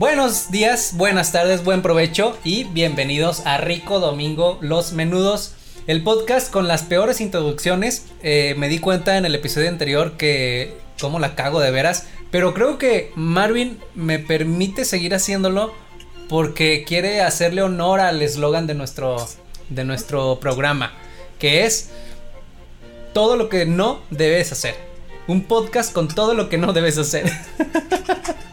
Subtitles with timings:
[0.00, 5.52] Buenos días, buenas tardes, buen provecho y bienvenidos a Rico Domingo Los Menudos,
[5.86, 8.06] el podcast con las peores introducciones.
[8.22, 12.54] Eh, me di cuenta en el episodio anterior que como la cago de veras, pero
[12.54, 15.74] creo que Marvin me permite seguir haciéndolo
[16.30, 19.28] porque quiere hacerle honor al eslogan de nuestro,
[19.68, 20.94] de nuestro programa,
[21.38, 21.90] que es
[23.12, 24.76] todo lo que no debes hacer.
[25.26, 27.30] Un podcast con todo lo que no debes hacer.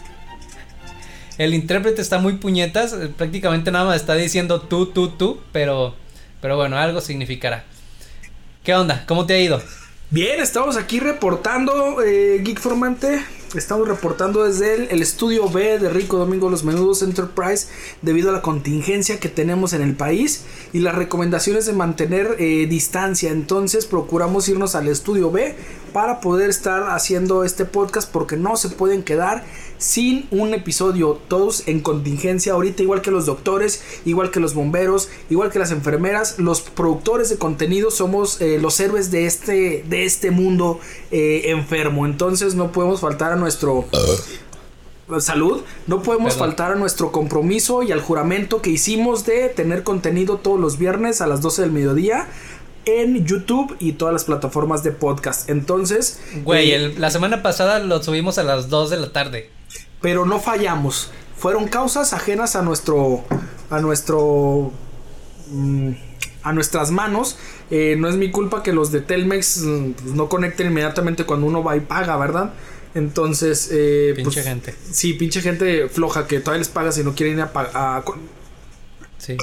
[1.38, 5.96] El intérprete está muy puñetas, eh, prácticamente nada más está diciendo tú, tú, tú, pero,
[6.42, 7.64] pero bueno, algo significará.
[8.64, 9.04] ¿Qué onda?
[9.08, 9.62] ¿Cómo te ha ido?
[10.10, 13.24] Bien, estamos aquí reportando, eh, Geek Formante.
[13.56, 17.68] Estamos reportando desde el, estudio B de Rico Domingo Los Menudos Enterprise
[18.02, 22.68] debido a la contingencia que tenemos en el país y las recomendaciones de mantener eh,
[22.68, 23.32] distancia.
[23.32, 25.56] Entonces procuramos irnos al estudio B
[25.94, 29.46] para poder estar haciendo este podcast porque no se pueden quedar
[29.78, 35.10] sin un episodio, todos en contingencia ahorita, igual que los doctores, igual que los bomberos,
[35.30, 40.06] igual que las enfermeras, los productores de contenido somos eh, los héroes de este, de
[40.06, 40.80] este mundo
[41.12, 43.86] eh, enfermo, entonces no podemos faltar nuestro...
[45.20, 46.50] Salud, no podemos Perdón.
[46.50, 51.22] faltar a nuestro compromiso y al juramento que hicimos de tener contenido todos los viernes
[51.22, 52.28] a las 12 del mediodía
[52.84, 55.50] en YouTube y todas las plataformas de podcast.
[55.50, 59.50] Entonces, Güey, eh, el- la semana pasada lo subimos a las 2 de la tarde.
[60.02, 61.10] pero no fallamos.
[61.38, 63.24] Fueron causas ajenas a nuestro,
[63.70, 64.72] a nuestro,
[65.52, 65.92] mm,
[66.44, 67.38] a nuestras manos.
[67.72, 71.48] Eh, no es mi culpa que los de Telmex mm, pues, no conecten inmediatamente cuando
[71.48, 72.54] uno va y paga, ¿verdad?
[72.98, 74.76] Entonces, eh, Pinche pues, gente.
[74.92, 78.04] Sí, pinche gente floja que todavía les pagas y no quieren ir a,
[79.20, 79.38] Sí.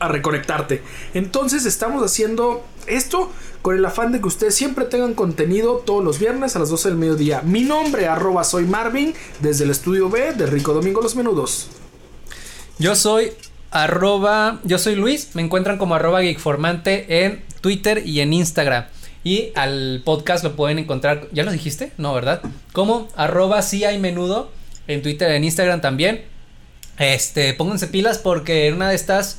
[0.00, 0.82] a reconectarte.
[1.14, 3.30] Entonces estamos haciendo esto
[3.62, 6.88] con el afán de que ustedes siempre tengan contenido todos los viernes a las 12
[6.88, 7.40] del mediodía.
[7.42, 11.68] Mi nombre, arroba soy Marvin, desde el estudio B de Rico Domingo Los Menudos.
[12.80, 13.30] Yo soy
[13.70, 18.86] arroba, yo soy Luis, me encuentran como arroba geekformante en Twitter y en Instagram.
[19.24, 21.92] Y al podcast lo pueden encontrar, ¿ya lo dijiste?
[21.98, 22.40] No, ¿verdad?
[22.72, 24.50] Como arroba sí hay menudo
[24.86, 26.24] en Twitter en Instagram también.
[26.98, 29.38] Este, pónganse pilas porque en una de estas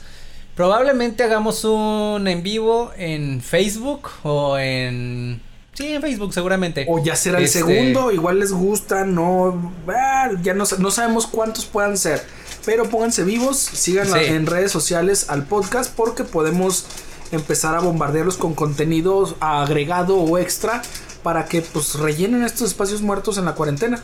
[0.56, 5.42] probablemente hagamos un en vivo en Facebook o en...
[5.74, 6.86] Sí, en Facebook seguramente.
[6.90, 11.26] O ya será el Este, segundo, igual les gusta, no, ah, ya no, no sabemos
[11.26, 12.22] cuántos puedan ser.
[12.66, 14.20] Pero pónganse vivos, sigan Sí.
[14.26, 16.86] en redes sociales al podcast porque podemos
[17.32, 20.82] empezar a bombardearlos con contenido agregado o extra
[21.24, 24.02] para que pues rellenen estos espacios muertos en la cuarentena.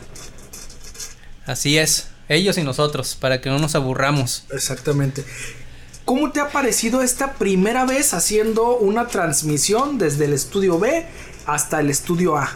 [1.46, 4.44] Así es, ellos y nosotros, para que no nos aburramos.
[4.50, 5.24] Exactamente.
[6.04, 11.06] ¿Cómo te ha parecido esta primera vez haciendo una transmisión desde el estudio B
[11.46, 12.48] hasta el estudio A?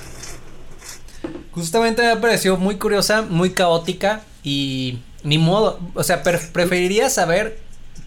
[1.52, 7.60] Justamente me pareció muy curiosa, muy caótica y ni modo, o sea, preferiría saber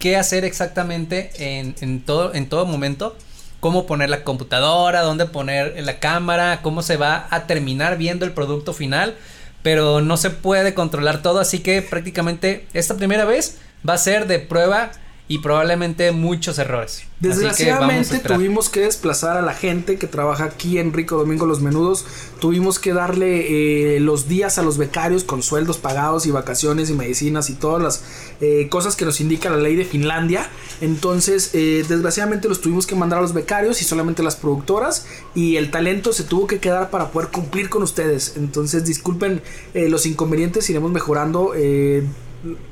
[0.04, 3.16] qué hacer exactamente en, todo, en todo momento,
[3.58, 8.32] cómo poner la computadora, dónde poner la cámara, cómo se va a terminar viendo el
[8.32, 9.14] producto final,
[9.62, 13.56] pero no se puede controlar todo, así que prácticamente esta primera vez
[13.88, 14.92] va a ser de prueba
[15.26, 17.04] y probablemente muchos errores.
[17.22, 21.62] Que Desgraciadamente tuvimos que desplazar a la gente que trabaja aquí en Rico Domingo Los
[21.62, 22.04] Menudos.
[22.40, 26.92] Tuvimos que darle eh, los días a los becarios con sueldos pagados y vacaciones y
[26.92, 28.04] medicinas y todas las
[28.42, 30.46] eh, cosas que nos indica la ley de Finlandia.
[30.82, 35.06] Entonces, eh, desgraciadamente los tuvimos que mandar a los becarios y solamente las productoras.
[35.34, 38.34] Y el talento se tuvo que quedar para poder cumplir con ustedes.
[38.36, 39.40] Entonces, disculpen
[39.72, 41.54] eh, los inconvenientes, iremos mejorando.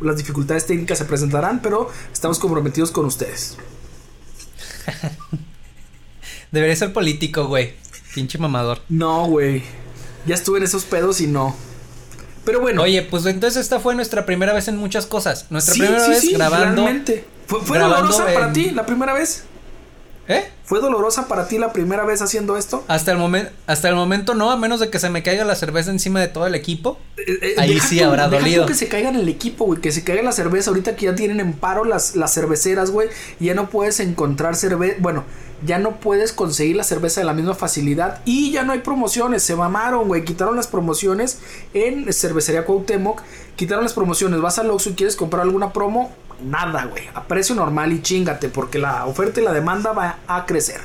[0.01, 3.57] Las dificultades técnicas se presentarán, pero estamos comprometidos con ustedes.
[6.53, 7.75] Debería ser político, güey.
[8.15, 8.81] Pinche mamador.
[8.89, 9.63] No, güey.
[10.27, 11.57] Ya estuve en esos pedos y no.
[12.45, 12.83] Pero bueno.
[12.83, 15.47] Oye, pues entonces esta fue nuestra primera vez en muchas cosas.
[15.51, 16.83] Nuestra sí, primera sí, vez sí, grabando.
[16.83, 17.25] realmente.
[17.47, 19.45] ¿Fue, fue grabando dolorosa para ti la primera vez?
[20.29, 20.45] ¿Eh?
[20.65, 22.85] ¿Fue dolorosa para ti la primera vez haciendo esto?
[22.89, 25.57] Hasta el momento, hasta el momento no, a menos de que se me caiga la
[25.57, 26.99] cerveza encima de todo el equipo.
[27.19, 28.65] Eh, eh, Ahí sí tú- habrá dolido.
[28.67, 29.81] que se caiga en el equipo, güey.
[29.81, 30.71] Que se caiga la cerveza.
[30.71, 33.09] Ahorita que ya tienen en paro las, las cerveceras, güey.
[33.41, 34.95] y Ya no puedes encontrar cerveza.
[35.01, 35.25] Bueno,
[35.67, 38.21] ya no puedes conseguir la cerveza de la misma facilidad.
[38.25, 39.43] Y ya no hay promociones.
[39.43, 40.25] Se mamaron, güey.
[40.25, 41.39] Quitaron las promociones
[41.75, 43.21] en Cervecería Cuauhtémoc.
[43.57, 44.41] Quitaron las promociones.
[44.41, 46.13] Vas al Oxxo y quieres comprar alguna promo.
[46.45, 47.05] Nada, güey.
[47.15, 50.81] A precio normal y chingate, porque la oferta y la demanda va a crecer.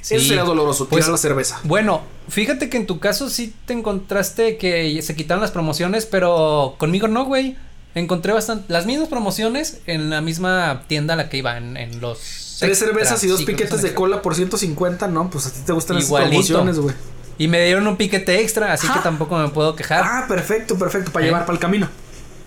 [0.00, 1.60] Sí, Eso sería doloroso, pues, tirar la cerveza.
[1.64, 6.74] Bueno, fíjate que en tu caso sí te encontraste que se quitaron las promociones, pero
[6.78, 7.56] conmigo no, güey.
[7.94, 12.00] Encontré bastante las mismas promociones en la misma tienda a la que iba en, en
[12.00, 15.60] los Tres cervezas y dos sí, piquetes de cola por 150, no, pues a ti
[15.64, 16.30] te gustan esas Igualito.
[16.32, 16.94] promociones, güey.
[17.38, 19.02] Y me dieron un piquete extra, así que Ah.
[19.02, 20.02] tampoco me puedo quejar.
[20.04, 21.28] Ah, perfecto, perfecto, para ¿Eh?
[21.28, 21.88] llevar para el camino.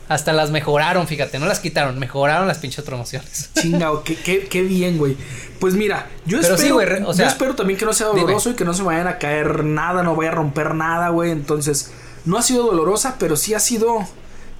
[0.09, 3.50] Hasta las mejoraron, fíjate, no las quitaron, mejoraron las pinches promociones.
[3.62, 5.18] Chingao, qué, qué, qué bien, güey.
[5.59, 7.92] Pues mira, yo Pero espero, sí, güey, re- o sea, yo espero también que no
[7.94, 8.21] sea dime.
[8.21, 11.31] doloroso y que no se vayan a caer nada, no vaya a romper nada, güey.
[11.31, 11.92] Entonces,
[12.25, 14.07] no ha sido dolorosa, pero sí ha sido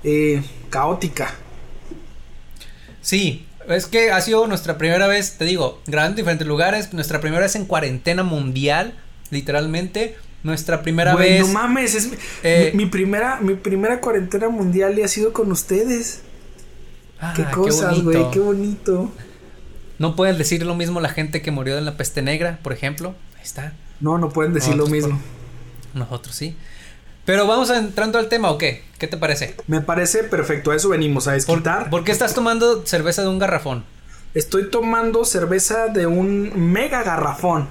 [0.04, 1.34] eh, caótica.
[3.02, 7.22] Sí, es que ha sido nuestra primera vez, te digo, grabando en diferentes lugares, nuestra
[7.22, 8.96] primera vez en cuarentena mundial,
[9.30, 10.18] literalmente,
[10.48, 11.46] nuestra primera vez.
[11.48, 15.32] no mames, es mi, eh, mi- mi primera, mi primera cuarentena mundial y ha sido
[15.34, 16.22] con ustedes.
[17.20, 19.12] Ah, qué cosas, güey, qué bonito.
[20.00, 23.14] No pueden decir lo mismo la gente que murió en la peste negra, por ejemplo.
[23.36, 23.74] Ahí está.
[24.00, 25.20] No, no pueden decir lo mismo.
[25.94, 26.56] Nosotros sí.
[27.26, 28.84] Pero vamos entrando al tema, ¿o qué?
[29.00, 29.56] ¿Qué te parece?
[29.68, 31.90] Me parece perfecto, a eso venimos, a ¿Por, desquitar.
[31.90, 33.84] por qué estás tomando cerveza de un garrafón?
[34.34, 37.68] Estoy tomando cerveza de un mega garrafón.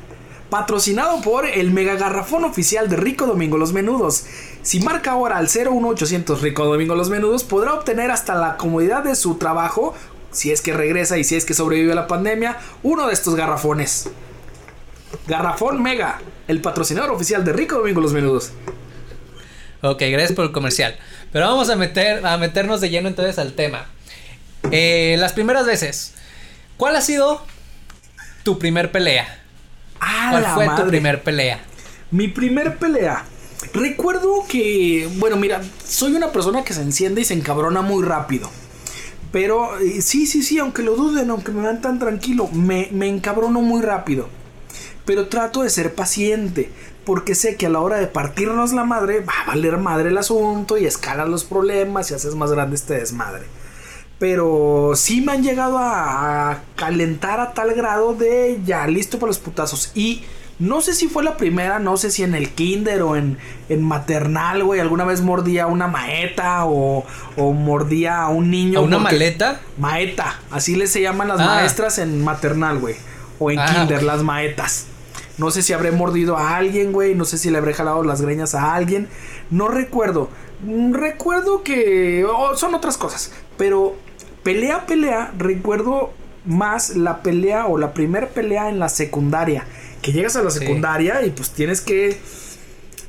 [0.50, 4.24] Patrocinado por el mega garrafón oficial de Rico Domingo Los Menudos.
[4.62, 9.16] Si marca ahora al 01800 Rico Domingo Los Menudos, podrá obtener hasta la comodidad de
[9.16, 9.94] su trabajo,
[10.30, 13.34] si es que regresa y si es que sobrevive a la pandemia, uno de estos
[13.34, 14.08] garrafones.
[15.26, 18.52] Garrafón Mega, el patrocinador oficial de Rico Domingo Los Menudos.
[19.82, 20.96] Ok, gracias por el comercial.
[21.32, 23.86] Pero vamos a meter, a meternos de lleno entonces al tema.
[24.70, 26.14] Eh, las primeras veces.
[26.76, 27.42] ¿Cuál ha sido
[28.42, 29.42] tu primer pelea?
[30.00, 31.60] ¡Ah, ¿Cuál la fue tu primer pelea?
[32.10, 33.24] Mi primer pelea.
[33.72, 38.50] Recuerdo que, bueno, mira, soy una persona que se enciende y se encabrona muy rápido.
[39.32, 43.08] Pero eh, sí, sí, sí, aunque lo duden, aunque me vean tan tranquilo, me, me
[43.08, 44.28] encabrono muy rápido.
[45.04, 46.70] Pero trato de ser paciente,
[47.04, 50.18] porque sé que a la hora de partirnos la madre va a valer madre el
[50.18, 53.46] asunto y escalas los problemas y haces más grande este desmadre.
[54.18, 59.28] Pero sí me han llegado a, a calentar a tal grado de ya listo para
[59.28, 59.92] los putazos.
[59.94, 60.22] Y
[60.58, 63.36] no sé si fue la primera, no sé si en el kinder o en,
[63.68, 64.80] en maternal, güey.
[64.80, 67.04] Alguna vez mordía una maeta o,
[67.36, 68.78] o mordía a un niño.
[68.78, 69.60] ¿A una maleta?
[69.76, 71.56] Maeta, así les se llaman las Ah.
[71.56, 72.94] maestras en maternal, güey.
[73.38, 74.86] O en Ah, kinder, las maetas.
[75.36, 77.14] No sé si habré mordido a alguien, güey.
[77.14, 79.08] No sé si le habré jalado las greñas a alguien.
[79.50, 80.30] No recuerdo.
[80.64, 83.30] Mm, Recuerdo que oh, son otras cosas.
[83.58, 83.94] Pero
[84.46, 86.12] pelea, pelea, recuerdo
[86.44, 89.64] más la pelea o la primer pelea en la secundaria.
[90.02, 90.60] Que llegas a la Sí.
[90.60, 92.16] secundaria y pues tienes que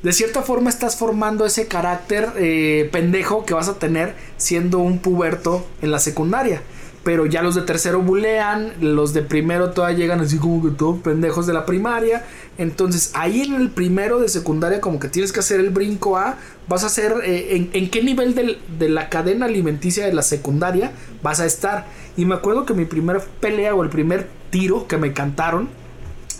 [0.02, 4.98] de cierta forma estás formando ese carácter eh, pendejo que vas a tener siendo un
[4.98, 6.60] puberto en la secundaria.
[7.04, 10.98] Pero ya los de tercero bulean, los de primero todavía llegan así como que todos
[10.98, 12.24] pendejos de la primaria.
[12.58, 16.36] Entonces ahí en el primero de secundaria como que tienes que hacer el brinco a,
[16.68, 20.22] vas a hacer, eh, en, en qué nivel del- de la cadena alimenticia de la
[20.22, 20.90] secundaria
[21.22, 21.86] vas a estar.
[22.16, 25.68] Y me acuerdo que mi primer pelea o el primer tiro que me cantaron,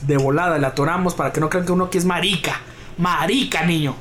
[0.07, 2.61] de volada, le atoramos para que no crean que uno aquí es marica.
[2.99, 3.95] Marica, niño.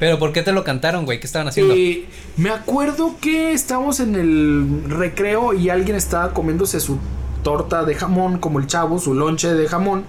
[0.00, 1.20] ¿Pero por qué te lo cantaron, güey?
[1.20, 1.74] ¿Qué estaban haciendo?
[1.74, 2.06] Eh,
[2.36, 6.98] me acuerdo que estábamos en el recreo y alguien estaba comiéndose su
[7.44, 10.04] torta de jamón, como el chavo, su lonche de jamón,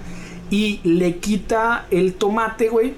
[0.51, 2.93] y le quita el tomate, güey,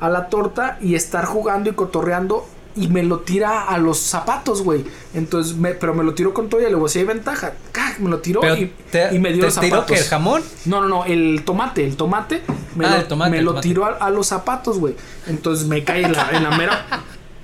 [0.00, 2.46] a la torta y estar jugando y cotorreando
[2.76, 4.84] y me lo tira a los zapatos, güey.
[5.14, 7.52] Entonces, me- pero me lo tiró con todo y le digo, si hay ventaja.
[7.70, 8.00] ¡Cac!
[8.00, 9.96] Me lo tiró y, te, y me dio te los tiró zapatos.
[9.96, 10.42] que el jamón.
[10.64, 12.42] No, no, no, el tomate, el tomate
[12.74, 14.96] me Ah, lo, el tomate, me lo tiró a, a los zapatos, güey.
[15.28, 16.84] Entonces me cae en la, en la mera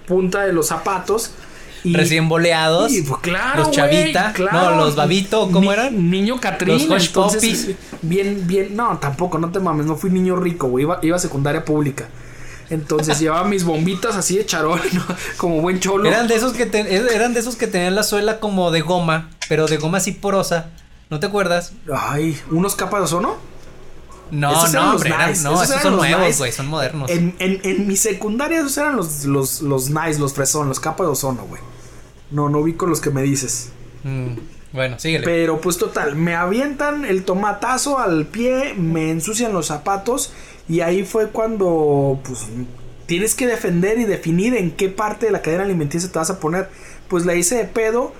[0.06, 1.30] punta de los zapatos.
[1.82, 2.92] Y, Recién boleados.
[2.92, 4.32] y, pues claro, Los chavita.
[4.34, 4.76] claro.
[4.76, 6.10] No, los babito, ¿cómo Ni- eran?
[6.10, 6.88] Niño Catrín.
[6.88, 7.70] Los Hush entonces.
[8.02, 8.76] Bien, bien.
[8.76, 9.86] No, tampoco, no te mames.
[9.86, 10.84] No fui niño rico, güey.
[10.84, 12.08] Iba, iba a secundaria pública.
[12.68, 15.04] Entonces llevaba mis bombitas así de charol, ¿no?
[15.38, 16.08] como buen cholo.
[16.08, 19.30] Eran de esos que ten- eran de esos que tenían la suela como de goma,
[19.48, 20.70] pero de goma así porosa.
[21.08, 21.72] ¿No te acuerdas?
[21.92, 23.36] Ay, unos capas de ozono.
[24.30, 26.38] No, Esos no, los hombre, eran- nice, no, esos son nuevos, nice.
[26.38, 27.10] güey, son modernos.
[27.10, 31.08] En, en, en mi secundaria esos eran los, los, los nice, los fresón, los capas
[31.08, 31.60] de ozono, güey.
[32.30, 33.70] No, no vi con los que me dices.
[34.04, 34.34] Mm,
[34.72, 35.24] bueno, síguele.
[35.24, 40.32] Pero pues total, me avientan el tomatazo al pie, me ensucian los zapatos
[40.68, 42.46] y ahí fue cuando pues
[43.06, 46.38] tienes que defender y definir en qué parte de la cadena alimenticia te vas a
[46.38, 46.68] poner.
[47.08, 48.12] Pues la hice de pedo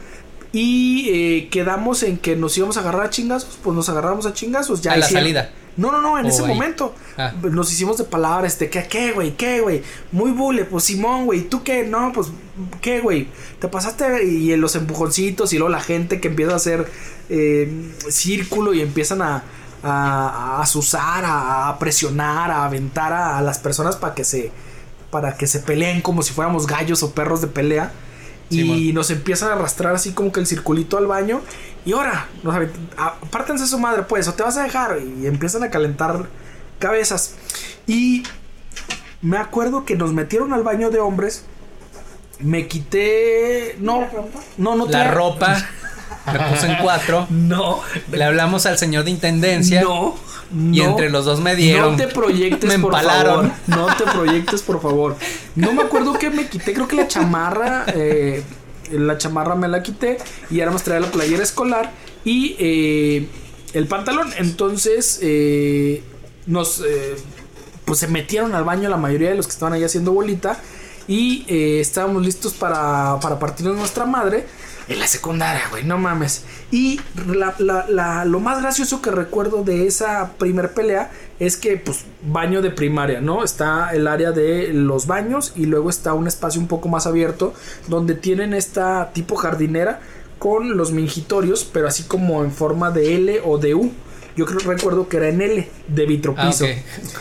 [0.53, 4.33] y eh, quedamos en que nos íbamos a agarrar a chingazos, pues nos agarramos a
[4.33, 4.81] chingazos.
[4.81, 5.53] Ya a la salida.
[5.77, 6.95] No, no, no, en Oh, ese momento.
[7.17, 7.33] Ah.
[7.43, 9.37] Nos hicimos de palabras, de que, ¿qué, güey?
[9.37, 9.83] ¿Qué, güey?
[10.13, 11.43] Muy bule, pues Simón, güey.
[11.43, 11.85] ¿Tú qué?
[11.85, 12.29] No, pues,
[12.81, 13.29] ¿qué, güey?
[13.61, 16.91] Te pasaste y en los empujoncitos y luego la gente que empieza a hacer
[17.29, 19.45] eh, círculo y empiezan a,
[19.83, 24.51] a, a asusar, a, a presionar, a aventar a, a las personas para que se
[25.11, 27.93] para que se peleen como si fuéramos gallos o perros de pelea.
[28.53, 31.41] Y nos empiezan a arrastrar así como que el circulito al baño.
[31.85, 32.55] Y ahora, nos
[32.97, 34.99] apártense su madre, pues, o te vas a dejar.
[35.01, 36.27] Y empiezan a calentar
[36.79, 37.35] cabezas.
[37.87, 38.23] Y
[39.23, 41.45] me acuerdo que nos metieron al baño de hombres.
[42.39, 43.77] Me quité.
[43.81, 44.07] No,
[44.57, 45.57] no, no La ropa,
[46.33, 47.27] me puse en cuatro.
[47.31, 49.83] No, Le hablamos al señor de intendencia.
[49.83, 50.15] no.
[50.53, 51.93] Y entre los dos me dieron.
[51.93, 53.53] No te proyectes, Me por empalaron.
[53.69, 53.87] favor.
[53.89, 55.17] No te proyectes, por favor.
[55.55, 57.85] No me acuerdo que me quité, creo que la chamarra.
[57.95, 58.43] eh,
[58.93, 60.19] la chamarra me la quité.
[60.51, 61.93] Y ahora más traía la playera escolar.
[62.25, 63.29] Y eh,
[63.73, 64.31] el pantalón.
[64.39, 66.03] Entonces, eh,
[66.47, 66.81] nos.
[66.87, 67.17] eh,
[67.85, 70.61] pues se metieron al baño la mayoría de los que estaban ahí haciendo bolita.
[71.09, 74.47] Y eh, estábamos listos para, para partirnos nuestra madre.
[74.91, 76.43] En la secundaria, güey, no mames.
[76.73, 82.61] Y la- lo más gracioso que recuerdo de esa primer pelea es que, pues, baño
[82.61, 83.45] de primaria, ¿no?
[83.45, 87.55] Está el área de los baños y luego está un espacio un poco más abierto
[87.87, 90.01] donde tienen esta tipo jardinera
[90.41, 93.93] con los mingitorios, pero así como en forma de L o de U.
[94.41, 96.65] Yo creo recuerdo que era en L, de Ah, vitropiso.
[96.65, 96.71] ok.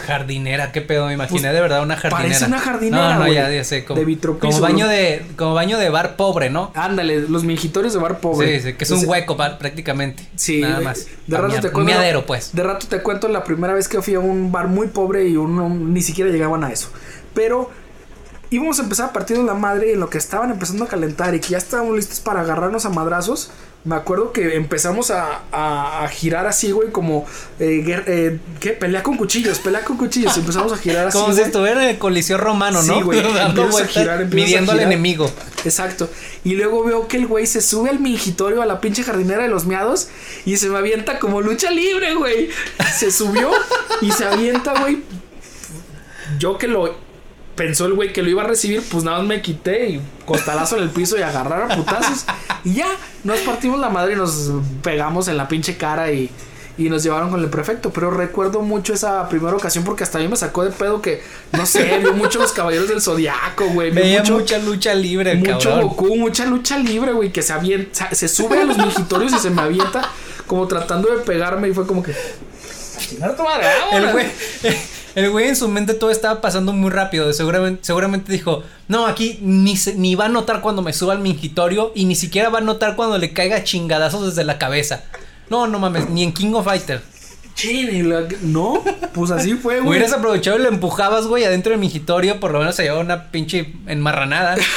[0.08, 2.24] Jardinera, qué pedo, me imaginé Pues, de verdad una jardinera.
[2.30, 3.84] parece una jardinera, No, no, ya, ya sé.
[3.84, 6.72] Como, de vitropiso, como baño de, como baño de bar pobre, ¿no?
[6.76, 8.58] Ándale, los mingitorios de bar pobre.
[8.62, 10.24] Sí, sí, que es un hueco prácticamente.
[10.38, 11.08] Sí, Nada más.
[11.28, 11.82] De rato te cuento.
[11.92, 12.56] miadero, pues.
[12.56, 15.36] De rato te cuento la primera vez que fui a un bar muy pobre y
[15.36, 16.88] uno ni siquiera llegaban a eso.
[17.34, 17.70] Pero
[18.50, 20.88] íbamos a empezar a partir de la madre y en lo que estaban empezando a
[20.88, 23.52] calentar y que ya estábamos listos para agarrarnos a madrazos.
[23.86, 27.26] Me acuerdo que empezamos a, a- a girar así, güey, como.
[27.62, 28.72] Eh, eh, ¿Qué?
[28.72, 30.38] Pelea con cuchillos, pelea con cuchillos.
[30.38, 31.18] Empezamos a girar así.
[31.18, 32.96] Como si estuviera en el coliseo romano, ¿no?
[32.96, 35.32] Sí, güey, Dando empiezas a vueltas, girar, empiezas a midiendo al enemigo.
[35.64, 36.10] Exacto.
[36.44, 39.50] Y luego veo que el güey se sube al mingitorio, a la pinche jardinera de
[39.50, 40.10] los miados,
[40.46, 42.50] y se me avienta como lucha libre, güey.
[42.98, 43.50] Se subió
[44.02, 45.04] y se avienta, güey.
[46.38, 46.96] Yo que lo
[47.60, 50.78] pensó el güey que lo iba a recibir, pues nada más me quité y costalazo
[50.78, 52.24] en el piso y agarrar a putazos.
[52.64, 52.88] Y ya,
[53.26, 54.50] nos partimos la madre y nos
[54.82, 56.30] pegamos en la pinche cara y,
[56.78, 57.90] y nos llevaron con el prefecto.
[57.92, 61.22] Pero recuerdo mucho esa primera ocasión porque hasta a mí me sacó de pedo que,
[61.52, 63.92] no sé, vio mucho los caballeros del zodiaco, güey.
[63.92, 65.90] Veía mucho- mucha lucha libre, el mucho cabrón.
[65.90, 69.50] Goku, mucha lucha libre, güey, que se avienta, se sube a los mingitorios y se
[69.50, 70.10] me avienta
[70.48, 72.14] como tratando de pegarme y fue como que...
[73.22, 74.12] "A tu madre, El vámonos".
[74.14, 74.28] güey,
[75.16, 77.32] el güey en su mente todo estaba pasando muy rápido.
[77.34, 81.20] Seguramente, seguramente dijo: No, aquí ni, se- ni va a notar cuando me suba al
[81.20, 85.04] mingitorio y ni siquiera va a notar cuando le caiga chingadazos desde la cabeza.
[85.50, 87.02] No, no mames, ni en King of Fighter.
[88.04, 88.82] La- No,
[89.14, 89.90] pues así fue, güey.
[89.90, 93.32] Hubieras aprovechado y lo empujabas, güey, adentro del mingitorio, por lo menos se llevaba una
[93.32, 94.56] pinche enmarranada.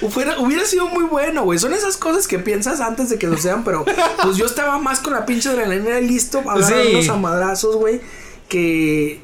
[0.00, 1.60] Hubiera, hubiera sido muy bueno, güey.
[1.60, 3.84] Son esas cosas que piensas antes de que sucedan, pero
[4.22, 7.08] pues yo estaba más con la pinche adrenalina listo para Sí.
[7.08, 8.00] a madrazos, güey.
[8.52, 9.18] Que,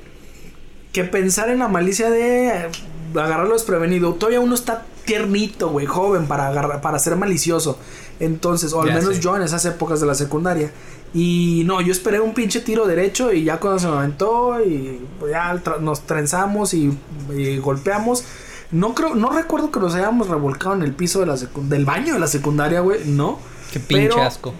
[0.93, 2.71] que pensar en la malicia de
[3.15, 4.15] agarrarlo desprevenido.
[4.15, 7.79] Todavía uno está tiernito, güey, joven para agarrar, para ser malicioso.
[8.21, 10.71] Entonces, o al Ya menos yo en esas épocas de la secundaria.
[11.13, 15.01] Y no, yo esperé un pinche tiro derecho y ya cuando se me aventó y
[15.21, 16.91] pues, ya nos trenzamos y,
[17.37, 18.25] y golpeamos.
[18.73, 21.85] No creo, no recuerdo que nos hayamos revolcado en el piso de la secu- del
[21.85, 23.39] baño de la secundaria, güey, no.
[23.73, 24.55] Qué pinche Pero- asco.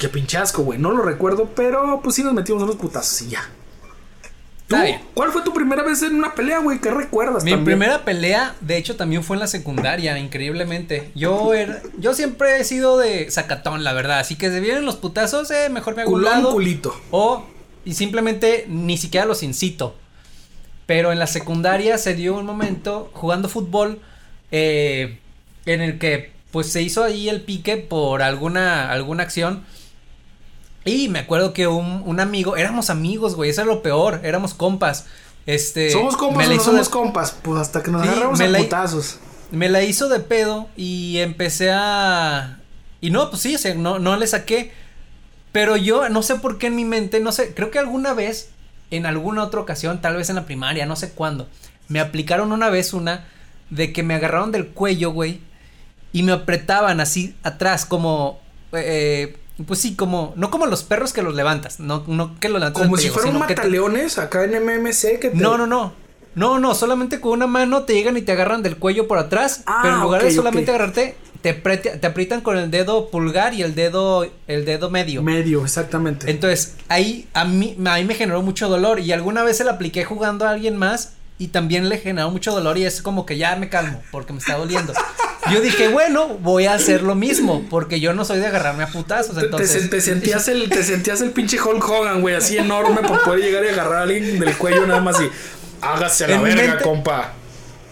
[0.00, 0.78] Qué pinche asco, güey.
[0.78, 3.40] No lo recuerdo, pero pues sí nos metimos unos putazos y ya.
[4.66, 4.76] ¿Tú?
[5.12, 6.80] ¿Cuál fue tu primera vez en una pelea, güey?
[6.80, 7.44] ¿Qué recuerdas?
[7.44, 7.78] Mi también?
[7.78, 11.10] primera pelea, de hecho, también fue en la secundaria, increíblemente.
[11.14, 14.20] Yo era, yo siempre he sido de sacatón, la verdad.
[14.20, 16.52] Así que si vienen los putazos, eh, mejor me hago un Culón, lado.
[16.52, 16.98] culito.
[17.10, 17.44] O
[17.84, 19.96] y simplemente ni siquiera los incito.
[20.86, 24.00] Pero en la secundaria se dio un momento jugando fútbol
[24.50, 25.18] eh,
[25.66, 29.64] en el que pues se hizo ahí el pique por alguna, alguna acción.
[30.84, 34.52] Y me acuerdo que un, un amigo, éramos amigos, güey, eso es lo peor, éramos
[34.54, 35.06] compas.
[35.46, 37.36] Este, ¿Somos compas o no somos de- compas?
[37.42, 39.18] Pues hasta que nos Sí, agarramos a la- putazos.
[39.50, 42.58] me la hizo de pedo y empecé a...
[43.00, 44.72] Y no, pues sí, o sea, no, no le saqué.
[45.52, 48.50] Pero yo no sé por qué en mi mente, no sé, creo que alguna vez,
[48.90, 51.48] en alguna otra ocasión, tal vez en la primaria, no sé cuándo,
[51.88, 53.26] me aplicaron una vez una
[53.70, 55.40] de que me agarraron del cuello, güey,
[56.12, 58.40] y me apretaban así atrás, como...
[58.72, 60.32] eh, pues sí, como...
[60.36, 63.14] No como los perros que los levantas, no, no que los levantas Como si pellejo,
[63.14, 65.36] fuera un sino que te- mataleones acá en MMC que te...
[65.36, 65.92] no, no, no.
[66.34, 69.62] No, no, solamente con una mano te llegan y te agarran del cuello por atrás.
[69.66, 73.54] Ah, pero en lugar de solamente agarrarte, te, aprieta- te aprietan con el dedo pulgar
[73.54, 75.22] y el dedo, el dedo medio.
[75.22, 76.28] Medio, exactamente.
[76.28, 79.72] Entonces, ahí a mí, a mí me generó mucho dolor y alguna vez se la
[79.74, 83.36] apliqué jugando a alguien más y también le generó mucho dolor y es como que
[83.36, 84.92] ya me calmo porque me está doliendo.
[85.52, 88.86] Yo dije, bueno, voy a hacer lo mismo porque yo no soy de agarrarme a
[88.86, 89.84] putazos, Te- te, entonces.
[89.84, 93.40] sen- te sentías el, te sentías el pinche Hulk Hogan, güey, así enorme para poder
[93.40, 95.28] llegar y agarrar a alguien del cuello nada más y
[95.82, 97.32] hágase a la En verga, mente- compa.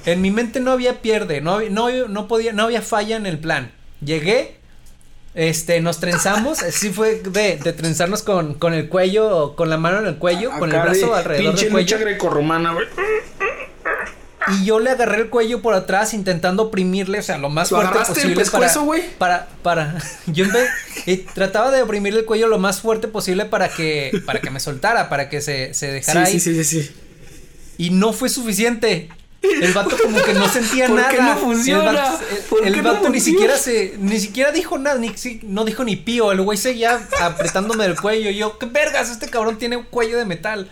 [0.06, 3.38] En mi mente no había pierde, no, no, no podía, no había falla en el
[3.38, 3.70] plan.
[4.02, 4.56] Llegué,
[5.34, 9.98] este, nos trenzamos, sí fue de, de trenzarnos con, con el cuello, con la mano
[10.00, 11.96] en el cuello, con el de brazo alrededor pinche del cuello.
[11.96, 12.86] lucha grecorromana, güey.
[14.48, 17.78] Y yo le agarré el cuello por atrás intentando oprimirle, o sea, lo más ¿Lo
[17.78, 19.02] fuerte el posible para, pescuezo, güey?
[19.18, 19.96] para, para,
[20.26, 20.68] yo en vez,
[21.06, 24.58] y trataba de oprimirle el cuello lo más fuerte posible para que, para que me
[24.60, 26.40] soltara, para que se, se dejara Sí, ahí.
[26.40, 26.90] sí, sí, sí, sí.
[27.78, 29.08] Y no fue suficiente.
[29.42, 31.08] El vato como que no sentía ¿Por nada.
[31.08, 31.90] qué no funciona?
[31.90, 32.18] El vato,
[32.48, 33.20] ¿Por el- el qué no ni funciona?
[33.20, 36.30] siquiera se, ni siquiera dijo nada, ni si- no dijo ni pío.
[36.30, 38.30] El güey seguía apretándome el cuello.
[38.30, 40.68] Y yo, qué vergas, este cabrón tiene un cuello de metal.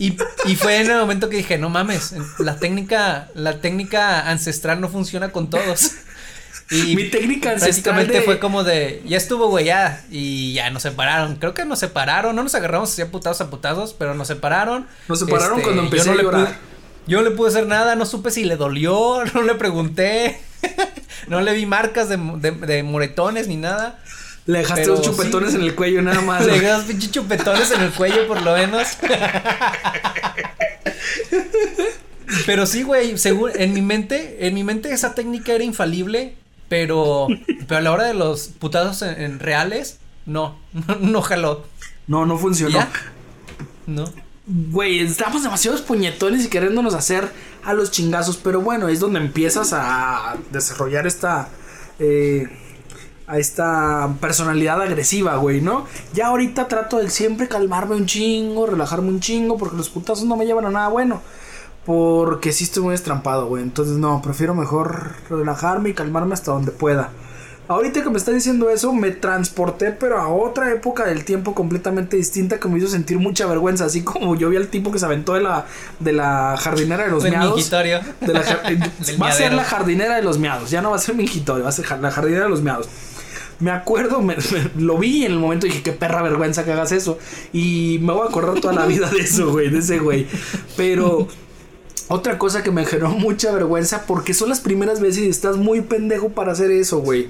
[0.00, 0.16] Y,
[0.46, 4.88] y fue en el momento que dije, no mames, la técnica, la técnica ancestral no
[4.88, 5.92] funciona con todos.
[6.70, 10.02] Y Mi técnica ancestral prácticamente de- fue como de, ya estuvo, güey, ya.
[10.10, 11.36] Y ya nos separaron.
[11.36, 12.34] Creo que nos separaron.
[12.34, 14.86] No nos agarramos así a putazos a putazos, pero nos separaron.
[15.06, 16.46] Nos separaron cuando yo empecé a le llorar.
[16.46, 16.56] pude-
[17.06, 20.40] yo no le pude hacer nada, no supe si le dolió, no le pregunté.
[21.28, 23.98] no le vi marcas de, de, de moretones ni nada.
[24.50, 25.56] Le dejaste Pero dos chupetones sí.
[25.56, 26.44] en el cuello nada más.
[26.46, 28.88] Le dos pinches chupetones en el cuello por lo menos.
[32.46, 36.34] pero sí, güey, según en mi mente, en mi mente esa técnica era infalible,
[36.68, 37.28] pero
[37.68, 41.64] pero a la hora de los putazos en, en reales, no, no, no jaló.
[42.08, 42.78] No, no funcionó.
[42.78, 42.90] ¿Ya?
[43.86, 44.12] No.
[44.46, 47.30] Güey, estamos demasiados puñetones y queriéndonos hacer
[47.62, 51.50] a los chingazos, pero bueno, es donde empiezas a desarrollar esta
[52.00, 52.48] eh,
[53.30, 55.86] a esta personalidad agresiva, güey, ¿no?
[56.12, 60.36] Ya ahorita trato de siempre calmarme un chingo, relajarme un chingo, porque los putazos no
[60.36, 61.22] me llevan a nada bueno.
[61.86, 63.62] Porque sí estoy muy estrampado, güey.
[63.62, 67.10] Entonces, no, prefiero mejor relajarme y calmarme hasta donde pueda.
[67.68, 72.16] Ahorita que me está diciendo eso, me transporté, pero a otra época del tiempo completamente
[72.16, 73.84] distinta que me hizo sentir mucha vergüenza.
[73.84, 75.66] Así como yo vi al tipo que se aventó de la,
[76.00, 77.54] de la jardinera de los miados.
[78.20, 78.40] De la
[79.22, 80.68] va a ser la jardinera de los miados.
[80.72, 82.88] Ya no va a ser mingitorio, va a ser la jardinera de los miados.
[83.60, 86.72] Me acuerdo, me- me- lo vi en el momento y dije, qué perra vergüenza que
[86.72, 87.18] hagas eso.
[87.52, 90.26] Y me voy a acordar toda la vida de eso, güey, de ese güey.
[90.76, 91.28] Pero
[92.08, 95.82] otra cosa que me generó mucha vergüenza porque son las primeras veces y estás muy
[95.82, 97.28] pendejo para hacer eso, güey.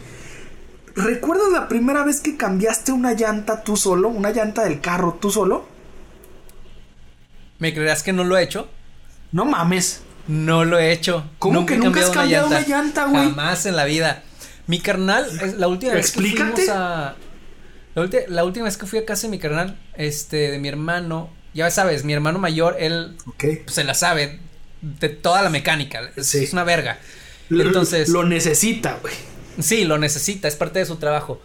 [0.94, 4.08] ¿Recuerdas la primera vez que cambiaste una llanta tú solo?
[4.08, 5.64] Una llanta del carro tú solo?
[7.58, 8.68] ¿Me creerás que no lo he hecho?
[9.32, 10.02] No mames.
[10.28, 11.24] No lo he hecho.
[11.38, 13.28] ¿Cómo que nunca has cambiado una llanta, güey?
[13.30, 14.22] Jamás en la vida.
[14.66, 16.52] Mi carnal, es la última vez que Explícate.
[16.52, 17.16] fuimos a.
[17.94, 20.68] La, ulti- la última vez que fui a casa de mi carnal, este, de mi
[20.68, 24.38] hermano, ya sabes, mi hermano mayor, él pues, se la sabe
[24.80, 26.00] de toda la mecánica.
[26.16, 26.38] Es, Sí.
[26.44, 26.98] es una verga.
[27.48, 29.12] Lo- Entonces, Lo necesita, güey.
[29.58, 31.42] sí, lo necesita, es parte de su trabajo.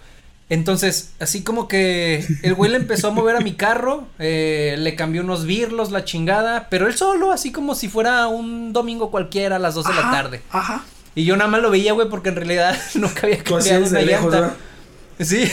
[0.48, 4.94] Entonces, así como que el güey le empezó a mover a mi carro, eh, le
[4.96, 9.56] cambió unos birlos, la chingada, pero él solo, así como si fuera un domingo cualquiera
[9.56, 10.42] a las 2 de la tarde.
[10.52, 10.86] Ajá.
[11.16, 14.56] Y yo nada más lo veía, güey, porque en realidad nunca había cambiado una llanta.
[15.20, 15.50] Sí.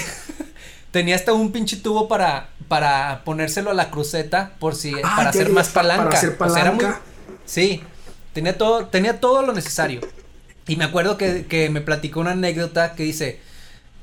[0.91, 5.31] Tenía hasta un pinche tubo para, para ponérselo a la cruceta por si, Ah, para
[5.31, 6.17] hacer más pa- para palanca.
[6.19, 7.01] hacer O sea, era muy- palanca.
[7.45, 7.83] sí.
[8.35, 10.01] Tenía todo, tenía todo lo necesario.
[10.67, 13.41] Y me acuerdo que, que me platicó una anécdota que dice,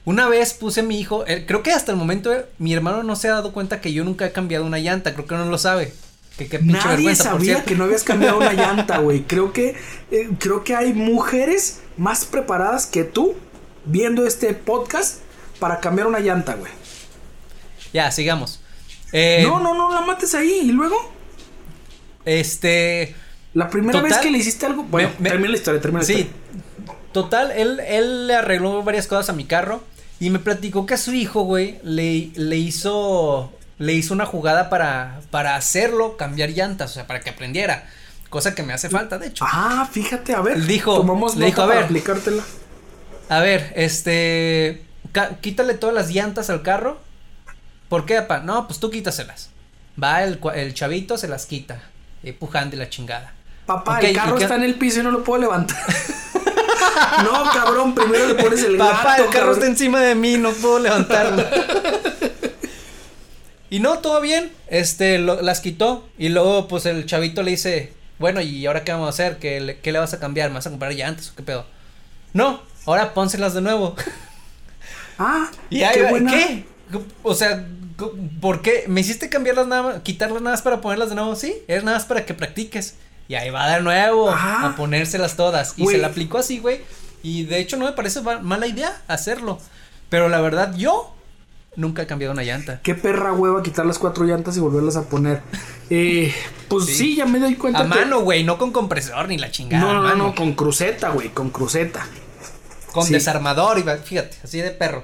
[0.06, 3.16] una vez puse a mi hijo, creo que hasta el momento eh, mi hermano no
[3.16, 5.58] se ha dado cuenta que yo nunca he cambiado una llanta, creo que no lo
[5.58, 5.94] sabe.
[6.48, 9.24] Que Nadie sabía que no habías cambiado una llanta, güey.
[9.24, 9.76] Creo que
[10.12, 13.36] eh, creo que hay mujeres más preparadas que tú
[13.86, 15.20] viendo este podcast
[15.60, 16.72] para cambiar una llanta, güey.
[17.94, 18.62] Ya, sigamos.
[19.12, 20.96] Eh, no, no, no la mates ahí y luego
[22.26, 23.16] Este,
[23.54, 26.06] la primera Total, vez que le hiciste algo, bueno, me- termina la historia, termina la
[26.06, 26.96] Sí, historia.
[27.12, 29.82] total, él, él le arregló varias cosas a mi carro
[30.20, 34.70] y me platicó que a su hijo, güey, le, le hizo, le hizo una jugada
[34.70, 37.86] para, para hacerlo cambiar llantas, o sea, para que aprendiera,
[38.30, 39.46] cosa que me hace falta, de hecho.
[39.48, 40.62] Ah, fíjate, a ver.
[40.66, 41.84] Dijo- tomamos le dijo, a ver.
[41.86, 42.44] aplicártela.
[43.30, 44.86] A ver, este,
[45.42, 47.00] quítale todas las llantas al carro.
[47.90, 48.40] ¿Por qué, papá?
[48.40, 49.50] No, pues tú quítaselas.
[50.02, 51.82] Va el, el chavito, se las quita,
[52.24, 53.34] empujando y la chingada.
[53.66, 55.78] Papá, el carro ¿y qué- está en el piso y no lo puedo levantar.
[57.24, 59.54] no, cabrón, primero le pones el Papá, gato, el carro cabrón.
[59.56, 61.44] está encima de mí, no puedo levantarlo.
[63.70, 64.52] y no, todo bien.
[64.68, 66.08] Este, lo- las quitó.
[66.18, 69.38] Y luego, pues, el chavito le dice, bueno, ¿y ahora qué vamos a hacer?
[69.38, 70.50] ¿Qué le, qué le vas a cambiar?
[70.50, 71.66] ¿Me vas a comprar llantas o qué pedo?
[72.34, 73.96] No, ahora pónselas de nuevo.
[75.18, 76.32] Ah, Y ahí qué buena.
[76.32, 76.64] ¿qué?
[77.24, 77.66] O sea,
[78.42, 78.86] ¿por qué?
[78.88, 81.36] ¿Me hiciste cambiarlas nada más, quitarlas nada más para ponerlas de nuevo?
[81.36, 82.96] Sí, es nada más para que practiques.
[83.28, 84.68] Y ahí va de nuevo Ah.
[84.70, 85.74] a ponérselas todas.
[85.78, 86.82] Y se la aplicó así, güey.
[87.22, 89.60] Y de hecho no me parece ma- mala idea hacerlo.
[90.10, 91.14] Pero la verdad, yo
[91.80, 92.80] nunca he cambiado una llanta.
[92.84, 95.42] Qué perra hueva quitar las cuatro llantas y volverlas a poner.
[95.90, 96.34] Eh,
[96.68, 97.16] pues sí, Sí.
[97.16, 97.80] ya me doy cuenta.
[97.80, 99.84] A que- mano, güey, no con compresor ni la chingada.
[99.84, 100.24] No, no, no, mano.
[100.28, 102.06] no, con cruceta, güey, con cruceta.
[102.92, 103.14] Con sí.
[103.14, 105.04] desarmador y fíjate, así de perro.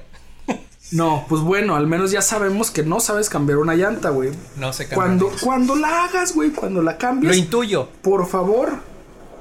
[0.91, 4.29] No, pues bueno, al menos ya sabemos que no sabes cambiar una llanta, güey.
[4.57, 4.95] No se cambia.
[4.95, 7.89] Cuando, cuando la hagas, güey, cuando la Lo cambies, intuyo.
[8.03, 8.73] por favor,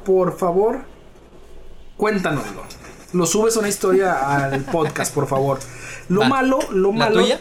[0.07, 0.81] por favor,
[1.97, 2.62] cuéntanoslo.
[3.14, 4.12] Lo subes a una historia
[4.50, 5.59] al podcast, por favor.
[6.09, 6.29] Lo Va.
[6.29, 7.22] malo, lo ¿La malo.
[7.22, 7.40] tuya?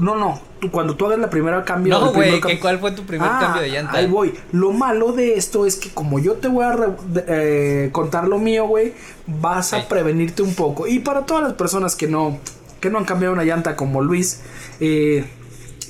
[0.00, 1.98] No, no, tú, cuando tú hagas la primera cambio.
[1.98, 3.96] No, güey, cam- ¿qué- ¿cuál fue tu primer Ah, cambio de llanta?
[3.96, 4.34] Ahí voy.
[4.52, 6.88] Lo malo de esto es que como yo te voy a re-
[7.26, 8.92] eh, contar lo mío, güey,
[9.26, 10.86] vas a prevenirte un poco.
[10.86, 12.38] Y para todas las personas que no,
[12.80, 14.40] que no han cambiado una llanta como Luis,
[14.78, 15.26] eh,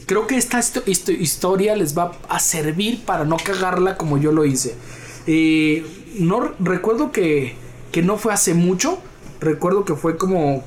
[0.06, 4.30] creo que esta histo- histo- historia les va a servir para no cagarla como yo
[4.32, 4.76] lo hice.
[5.26, 5.84] Eh,
[6.18, 7.56] no recuerdo que,
[7.92, 8.98] que no fue hace mucho.
[9.40, 10.64] Recuerdo que fue como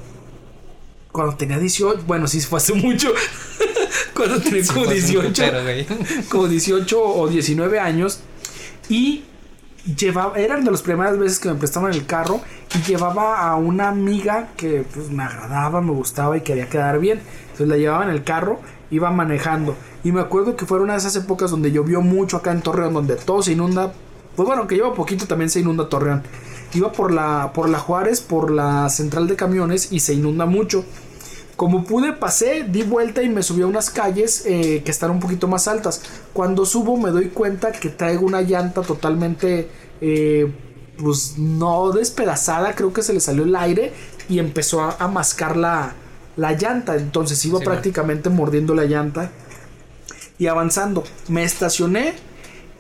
[1.12, 2.04] cuando tenía 18.
[2.08, 3.10] Bueno, sí fue hace mucho.
[4.16, 5.86] cuando tenía como Fue un 18 putero, güey.
[6.30, 8.20] como 18 o 19 años
[8.90, 9.24] y
[9.98, 12.42] llevaba, eran de las primeras veces que me prestaban el carro
[12.76, 17.20] y llevaba a una amiga que pues me agradaba, me gustaba y quería quedar bien.
[17.44, 21.00] Entonces la llevaba en el carro, iba manejando y me acuerdo que fueron una de
[21.00, 23.94] esas épocas donde llovió mucho acá en Torreón, donde todo se inunda.
[24.36, 26.24] Pues bueno, que lleva poquito también se inunda Torreón.
[26.74, 30.86] Iba por la, por la Juárez, por la central de camiones y se inunda mucho.
[31.58, 35.20] Como pude, pasé, di vuelta y me subí a unas calles eh, que están un
[35.20, 36.02] poquito más altas.
[36.34, 40.52] Cuando subo me doy cuenta que traigo una llanta totalmente, eh,
[40.98, 43.94] pues no despedazada, creo que se le salió el aire
[44.30, 45.94] y empezó a, a mascar la,
[46.38, 46.96] la llanta.
[46.96, 49.30] Entonces iba Sí, prácticamente mordiendo la llanta
[50.40, 51.04] y avanzando.
[51.28, 52.14] Me estacioné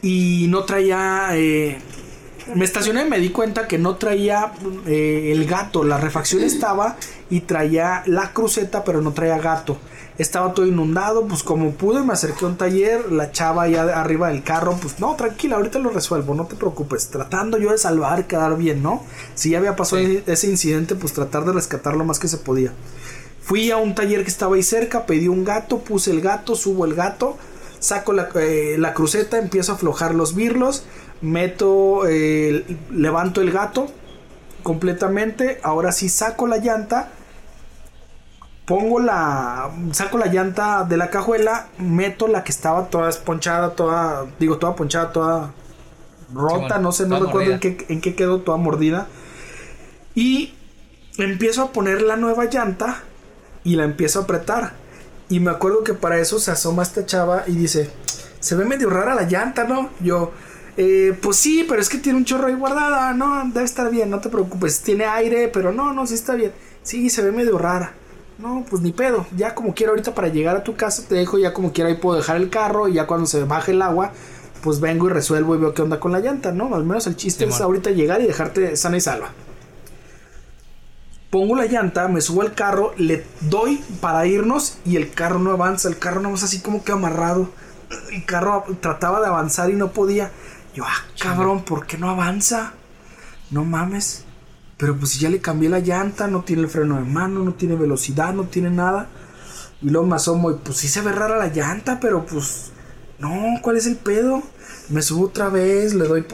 [0.01, 1.27] y no traía...
[1.33, 1.77] eh,
[2.55, 4.51] me estacioné y me di cuenta que no traía
[4.85, 5.83] eh, el gato.
[5.83, 6.97] La refacción estaba
[7.29, 9.77] y traía la cruceta, pero no traía gato.
[10.17, 13.93] Estaba todo inundado, pues como pude me acerqué a un taller, la chava ya de-
[13.93, 17.07] arriba del carro, pues no, tranquila, ahorita lo resuelvo, no te preocupes.
[17.09, 19.03] Tratando yo de salvar, quedar bien, ¿no?
[19.33, 20.21] Si ya había pasado Sí.
[20.27, 22.71] ese incidente, pues tratar de rescatar lo más que se podía.
[23.41, 26.85] Fui a un taller que estaba ahí cerca, pedí un gato, puse el gato, subo
[26.85, 27.37] el gato,
[27.79, 30.83] saco la, eh, la cruceta, empiezo a aflojar los birlos,
[31.21, 33.87] meto, eh, levanto el gato
[34.63, 37.09] completamente, ahora sí saco la llanta,
[38.65, 44.25] pongo la, saco la llanta de la cajuela, meto la que estaba toda esponchada, toda,
[44.39, 45.53] digo, toda ponchada, toda
[46.33, 49.07] rota, no sé, no recuerdo en qué, en qué quedó toda mordida.
[50.15, 50.53] Y
[51.17, 53.03] empiezo a poner la nueva llanta
[53.63, 54.73] y la empiezo a apretar.
[55.29, 57.89] Y me acuerdo que para eso se asoma esta chava y dice,
[58.39, 59.89] se ve medio rara la llanta, ¿no?
[60.01, 60.31] Yo,
[60.77, 64.09] "Eh, pues sí, pero es que tiene un chorro ahí guardada, no, debe estar bien,
[64.09, 66.51] no te preocupes, tiene aire, pero no, no, sí está bien.
[66.83, 67.93] Sí, se ve medio rara.
[68.37, 71.37] No, pues ni pedo, ya como quiera ahorita para llegar a tu casa te dejo,
[71.37, 74.13] ya como quiera ahí puedo dejar el carro y ya cuando se baje el agua,
[74.63, 76.73] pues vengo y resuelvo y veo qué onda con la llanta, ¿no?
[76.73, 79.31] Al menos el chiste es ahorita llegar y dejarte sana y salva
[81.31, 85.51] pongo la llanta, me subo al carro, le doy para irnos y el carro no
[85.51, 87.49] avanza, el carro no así como que amarrado.
[88.11, 90.31] El carro trataba de avanzar y no podía.
[90.75, 92.73] Yo, ah, cabrón, ¿por qué no avanza?
[93.49, 94.23] No mames.
[94.77, 97.53] Pero pues si ya le cambié la llanta, no tiene el freno de mano, no
[97.53, 99.07] tiene velocidad, no tiene nada.
[99.81, 102.71] Y luego me asomo y pues sí se ve rara la llanta, pero pues
[103.19, 104.41] no, ¿cuál es el pedo?
[104.89, 106.25] Me subo otra vez, le doy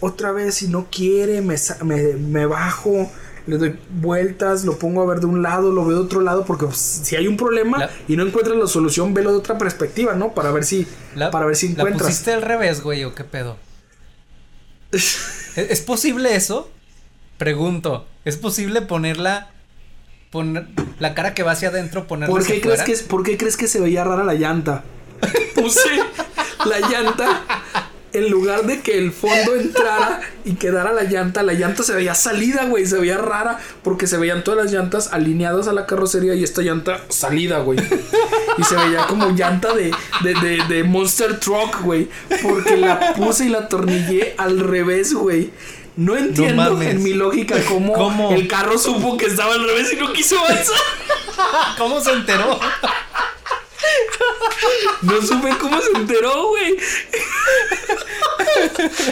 [0.00, 3.10] otra vez y no quiere, me, sa- me, me bajo,
[3.46, 6.44] le doy vueltas, lo pongo a ver de un lado, lo veo de otro lado,
[6.44, 9.58] porque pues, si hay un problema La- y no encuentras la solución, velo de otra
[9.58, 10.32] perspectiva, ¿no?
[10.32, 12.08] Para ver si, La- para ver si ¿La encuentras.
[12.10, 13.56] pusiste al revés, güey, o qué pedo?
[14.92, 16.70] ¿Es, es posible eso?
[17.38, 18.06] Pregunto.
[18.24, 19.50] ¿Es posible ponerla.
[20.30, 20.66] Poner
[21.00, 23.56] la cara que va hacia adentro, ponerla ¿Por hacia qué, crees que, ¿Por qué crees
[23.56, 24.84] que se veía rara la llanta?
[25.56, 25.88] Puse
[26.66, 27.42] la llanta
[28.12, 32.14] en lugar de que el fondo entrara y quedara la llanta, la llanta se veía
[32.14, 36.34] salida, güey, se veía rara porque se veían todas las llantas alineadas a la carrocería
[36.34, 37.78] y esta llanta salida, güey.
[38.58, 42.08] Y se veía como llanta de, de, de, de Monster Truck, güey,
[42.42, 45.50] porque la puse y la atornillé al revés, güey.
[45.96, 48.32] No entiendo en mi lógica cómo, ¿Cómo?
[48.32, 50.76] el carro supo que estaba al revés y no quiso avanzar.
[51.78, 52.58] ¿Cómo se enteró?
[55.02, 56.76] No supe cómo se enteró, güey.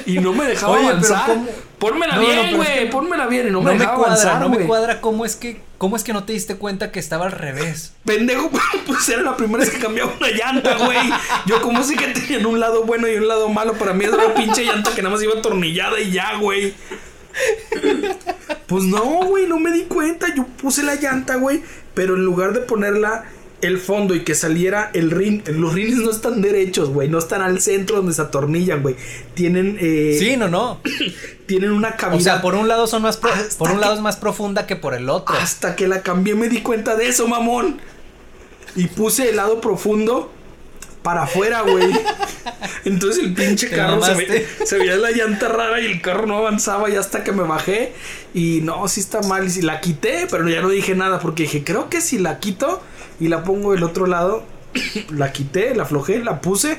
[0.06, 1.26] y no me dejaba Oye, pero avanzar.
[1.26, 1.48] ¿cómo?
[1.78, 2.90] Pónmela No, bien, güey.
[2.90, 5.36] Pónmela bien y no, No me me dejaba cuadra, avanzar, no me cuadra cómo es
[5.36, 7.94] que cómo es que no te diste cuenta que estaba al revés.
[8.04, 8.50] Pendejo,
[8.86, 10.98] pues era la primera vez que cambiaba una llanta, güey.
[11.46, 13.74] Yo como sé que tenían un lado bueno y un lado malo.
[13.74, 16.74] Para mí era una pinche llanta que nada más iba atornillada y ya, güey.
[18.66, 20.34] Pues no, güey, no me di cuenta.
[20.34, 21.62] Yo puse la llanta, güey.
[21.94, 23.24] Pero en lugar de ponerla
[23.60, 27.08] el fondo y que saliera el rin, los rines no están derechos, güey.
[27.08, 28.94] No están al centro donde se atornillan, güey.
[29.34, 30.80] Tienen, eh, Sí, no, no.
[31.46, 32.20] tienen una cavidad.
[32.20, 34.66] O sea, por un lado son más pro- por un que- lado es más profunda
[34.66, 35.34] que por el otro.
[35.36, 37.80] Hasta que la cambié me di cuenta de eso, mamón.
[38.76, 40.30] Y puse el lado profundo
[41.02, 41.90] para afuera, güey.
[42.84, 46.36] Entonces el pinche carro se, ve- se veía la llanta rara y el carro no
[46.38, 47.92] avanzaba y hasta que me bajé.
[48.34, 49.46] Y no, sí está mal.
[49.46, 52.38] Y si la quité, pero ya no dije nada porque dije, creo que si la
[52.38, 52.80] quito
[53.20, 54.44] y la pongo del otro lado,
[55.10, 56.78] la quité, la aflojé, la puse,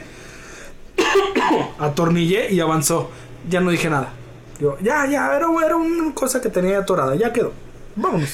[1.79, 3.09] atornillé y avanzó.
[3.49, 4.13] Ya no dije nada.
[4.59, 7.53] Yo, ya, ya, era, era una cosa que tenía atorada, ya quedó.
[7.95, 8.29] Vámonos.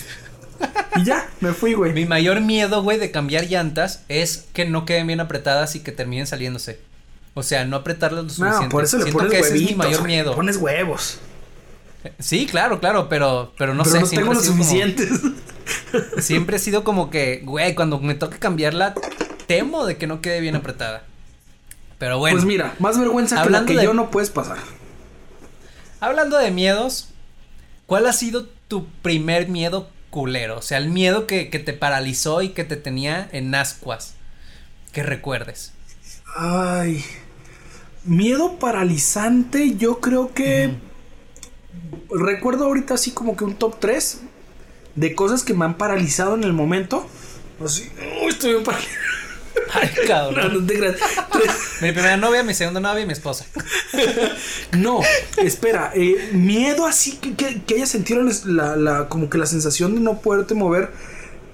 [0.96, 1.94] Y ya, me fui, güey.
[1.94, 5.92] Mi mayor miedo, güey, de cambiar llantas es que no queden bien apretadas y que
[5.92, 6.80] terminen saliéndose.
[7.34, 8.66] O sea, no apretarlas lo suficiente.
[8.66, 10.36] No, por eso le Siento pones que ese es mi mayor miedo.
[10.36, 11.20] Pones huevos.
[12.20, 15.10] Sí, claro, claro, pero pero no pero sé, no tengo lo como- suficientes.
[16.20, 18.94] siempre he sido como que, güey, cuando me toque cambiarla
[19.48, 21.04] temo de que no quede bien apretada.
[21.98, 24.58] Pero bueno, Pues mira, más vergüenza que la que de- yo no puedes pasar.
[26.00, 27.10] hablando de miedos,
[27.86, 30.58] ¿cuál ha sido tu primer miedo culero?
[30.58, 34.16] O sea, el miedo que, que te paralizó y que te tenía en ascuas.
[34.92, 35.74] Que recuerdes.
[36.36, 37.04] Ay.
[38.04, 40.74] Miedo paralizante, yo creo que.
[42.10, 44.22] Recuerdo ahorita así como que un top 3
[44.96, 47.08] de cosas que me han paralizado en el momento.
[47.64, 47.90] Así,
[48.24, 48.96] uy, estoy bien paralizado.
[49.74, 50.54] Ay, cabrón.
[50.62, 50.96] no te creas.
[51.32, 53.46] Tres- Mi primera novia, mi segunda novia y mi esposa.
[54.78, 55.00] No,
[55.38, 59.96] espera, eh, miedo así que, que, que hayas sentido la, la- como que la sensación
[59.96, 60.92] de no poderte mover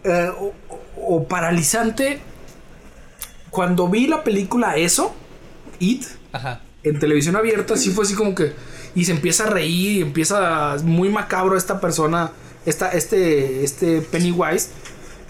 [0.04, 0.54] eh, o,
[0.98, 2.20] o paralizante.
[3.52, 5.14] Cuando vi la película Eso,
[5.80, 6.62] It, Ajá.
[6.84, 8.54] en televisión abierta, sí fue así como que.
[8.96, 12.32] Y se empieza a reír y empieza muy macabro esta persona,
[12.66, 14.70] esta, este, este Pennywise.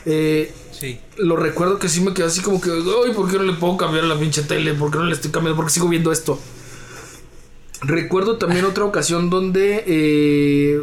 [0.06, 1.00] Eh, Sí.
[1.18, 3.78] lo recuerdo que sí me quedé así como que, ay, ¿por qué no le puedo
[3.78, 4.74] cambiar la pinche tele?
[4.74, 5.58] ¿Por qué no le estoy cambiando?
[5.58, 6.40] ¿Por qué sigo viendo esto?
[7.82, 10.82] Recuerdo también otra ocasión donde eh,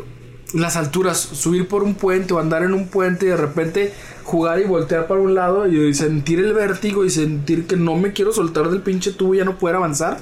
[0.55, 3.93] las alturas, subir por un puente o andar en un puente y de repente
[4.25, 8.13] jugar y voltear para un lado y sentir el vértigo y sentir que no me
[8.13, 10.19] quiero soltar del pinche tubo y ya no poder avanzar.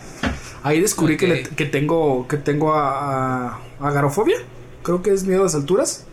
[0.67, 1.49] Ahí descubrí que, le- Ok.
[1.55, 4.37] que tengo, que tengo a, a- agarofobia.
[4.83, 6.05] Creo que es miedo a las alturas.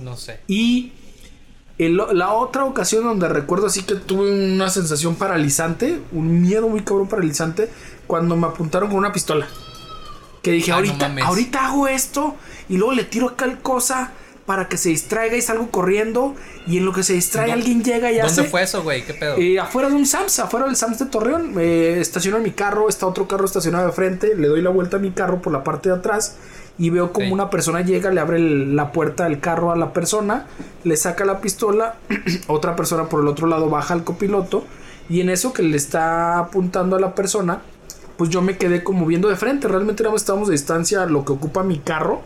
[0.00, 0.40] No sé.
[0.46, 0.92] Y
[1.78, 6.80] el- la otra ocasión donde recuerdo así que tuve una sensación paralizante, un miedo muy
[6.82, 7.68] cabrón paralizante,
[8.06, 9.46] cuando me apuntaron con una pistola.
[10.42, 12.34] Que dije, Ah, ahorita, ahorita hago esto
[12.68, 14.12] y luego le tiro acá cosa
[14.52, 16.34] para que se distraiga y salgo corriendo
[16.66, 18.44] y en lo que se distrae ¿Dó- alguien llega y ¿Dónde hace...
[18.44, 19.02] fue eso, güey?
[19.02, 19.36] ¿Qué pedo?
[19.38, 23.06] Eh, afuera de un Sams, afuera del Sams de Torreón, eh, estaciono mi carro, está
[23.06, 25.88] otro carro estacionado de frente, le doy la vuelta a mi carro por la parte
[25.88, 26.36] de atrás
[26.76, 29.94] y veo como una persona llega, le abre el- la puerta del carro a la
[29.94, 30.44] persona,
[30.84, 31.94] le saca la pistola,
[32.46, 34.64] otra persona por el otro lado baja al copiloto
[35.08, 37.62] y en eso que le está apuntando a la persona,
[38.18, 41.24] pues yo me quedé como viendo de frente, realmente más estábamos de distancia a lo
[41.24, 42.20] que ocupa mi carro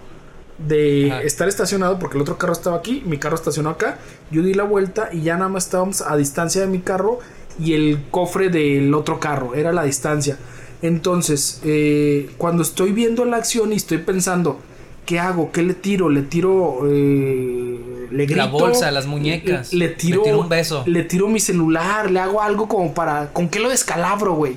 [0.58, 1.22] de Ajá.
[1.22, 3.98] estar estacionado porque el otro carro estaba aquí, mi carro estacionó acá,
[4.30, 7.18] yo di la vuelta y ya nada más estábamos a distancia de mi carro
[7.58, 10.38] y el cofre del otro carro, era la distancia.
[10.82, 14.60] Entonces, eh, cuando estoy viendo la acción y estoy pensando,
[15.06, 15.50] ¿qué hago?
[15.52, 16.08] ¿Qué le tiro?
[16.10, 16.80] ¿Le tiro?
[16.86, 18.36] eh, ¿Le grito?
[18.36, 19.72] La bolsa, las muñecas.
[19.72, 20.84] Le tiro, Le tiro un beso.
[20.86, 23.32] Le tiro mi celular, le hago algo como para...
[23.32, 24.56] ¿Con qué lo descalabro, güey?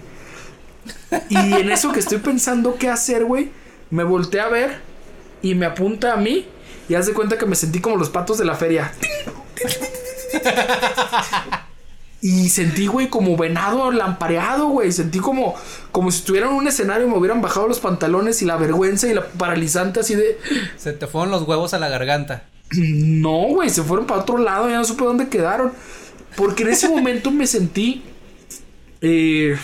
[1.29, 3.49] Y en eso que estoy pensando qué hacer, güey,
[3.89, 4.81] me volteé a ver
[5.41, 6.45] y me apunta a mí
[6.87, 8.91] y haz de cuenta que me sentí como los patos de la feria.
[12.21, 14.91] Y sentí, güey, como venado lampareado, güey.
[14.91, 15.55] Sentí como,
[15.91, 19.07] como si estuviera en un escenario y me hubieran bajado los pantalones y la vergüenza
[19.07, 20.37] y la paralizante así de...
[20.77, 22.43] Se te fueron los huevos a la garganta.
[22.71, 25.71] No, güey, se fueron para otro lado, ya no supe dónde quedaron.
[26.35, 28.03] Porque en ese momento me sentí,
[29.01, 29.57] eh,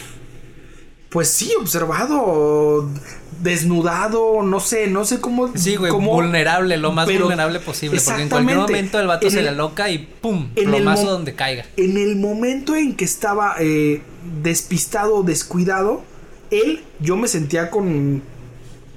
[1.10, 2.90] pues sí, observado,
[3.46, 5.56] desnudado, no sé, no sé cómo.
[5.56, 8.02] Sí, güey, cómo- vulnerable, lo más vulnerable posible.
[8.04, 10.50] Porque en cualquier momento el vato se el- le loca y ¡pum!
[10.58, 11.66] en el Plomazo mo- donde caiga.
[11.78, 14.02] En el momento en que estaba eh,
[14.44, 16.04] despistado descuidado,
[16.52, 18.22] él, yo me sentía con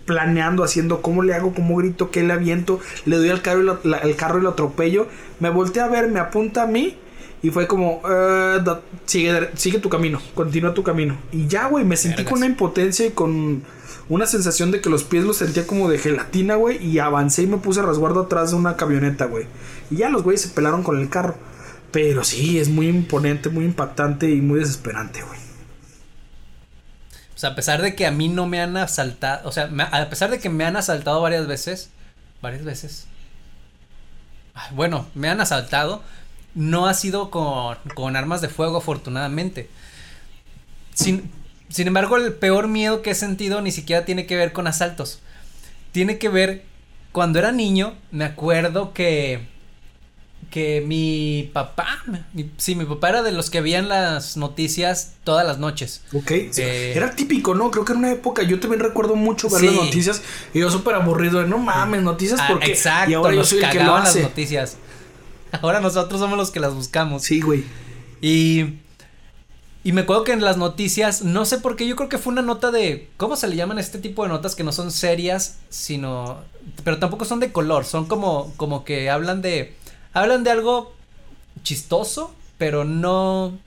[0.07, 3.65] planeando, haciendo cómo le hago, cómo grito, qué le aviento, le doy al carro y
[3.65, 5.07] lo, la- al carro y lo atropello.
[5.39, 6.97] Me volteé a ver, me apunta a mí
[7.41, 11.17] Y fue como, eh, da- sigue, sigue tu camino, continúa tu camino.
[11.31, 12.31] Y ya, güey, me sentí Vergas.
[12.33, 13.63] con una impotencia y con
[14.09, 16.85] una sensación de que los pies los sentía como de gelatina, güey.
[16.85, 19.47] Y avancé y me puse a resguardo atrás de una camioneta, güey.
[19.91, 21.37] Y ya los güeyes se pelaron con el carro.
[21.91, 25.39] Pero sí, es muy imponente, muy impactante y muy desesperante, güey.
[27.35, 30.11] O sea, a pesar de que a mí no me han asaltado, o sea, a
[30.11, 31.91] pesar de que me han asaltado varias veces,
[32.43, 33.07] varias veces.
[34.73, 36.03] Bueno, me han asaltado,
[36.55, 39.71] no ha sido con, con armas de fuego, afortunadamente.
[40.95, 41.31] Sin,
[41.69, 45.21] sin embargo, el peor miedo que he sentido ni siquiera tiene que ver con asaltos.
[45.93, 46.65] Tiene que ver,
[47.13, 49.47] cuando era niño, me acuerdo que
[50.51, 52.03] que mi papá,
[52.33, 56.01] mi- sí, mi papá era de los que veían las noticias todas las noches.
[56.15, 57.71] Ok, Eh, era típico, ¿no?
[57.71, 59.67] Creo que en una época yo también recuerdo mucho ver Sí.
[59.67, 60.23] las noticias
[60.55, 63.59] y yo súper aburrido de no mames, noticias Ah, porque exacto, y ahora yo soy
[63.59, 64.77] el que lo cagaban las noticias.
[65.61, 67.25] Ahora nosotros somos los que las buscamos.
[67.25, 67.65] Sí, güey.
[68.23, 68.77] Y
[69.89, 72.31] y me acuerdo que en las noticias, no sé por qué, yo creo que fue
[72.31, 75.57] una nota de ¿cómo se le llaman este tipo de notas que no son serias,
[75.71, 76.43] sino
[76.85, 79.75] pero tampoco son de color, son como como que hablan de
[80.13, 80.93] hablan de algo
[81.63, 83.59] chistoso, pero no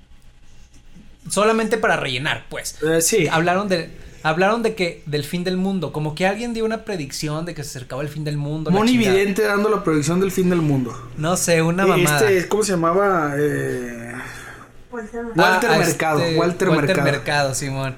[1.27, 2.77] solamente para rellenar, pues.
[2.83, 3.27] Eh, sí.
[3.27, 3.89] Hablaron de
[4.21, 7.63] hablaron de que del fin del mundo, como que alguien dio una predicción de que
[7.63, 8.69] se acercaba el fin del mundo.
[8.69, 8.95] Moni.
[8.95, 10.95] Vidente dando la predicción del fin del mundo.
[11.17, 12.29] No sé, una mamada.
[12.29, 13.33] Este, ¿cómo se llamaba?
[13.39, 14.00] Eh,
[14.91, 17.53] Walter Walter Ah, Mercado, este, Walter Mercado.
[17.55, 17.95] Simón.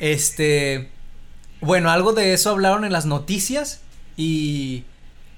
[0.00, 0.90] Este,
[1.60, 3.80] bueno, algo de eso hablaron en las noticias
[4.16, 4.84] y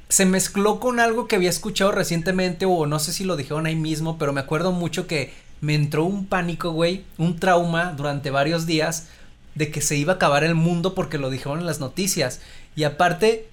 [0.08, 3.76] se mezcló con algo que había escuchado recientemente o no sé si lo dijeron ahí
[3.76, 8.66] mismo, pero me acuerdo mucho que me entró un pánico, güey, un trauma durante varios
[8.66, 9.08] días
[9.54, 12.40] de que se iba a acabar el mundo porque lo dijeron en las noticias
[12.76, 13.48] y aparte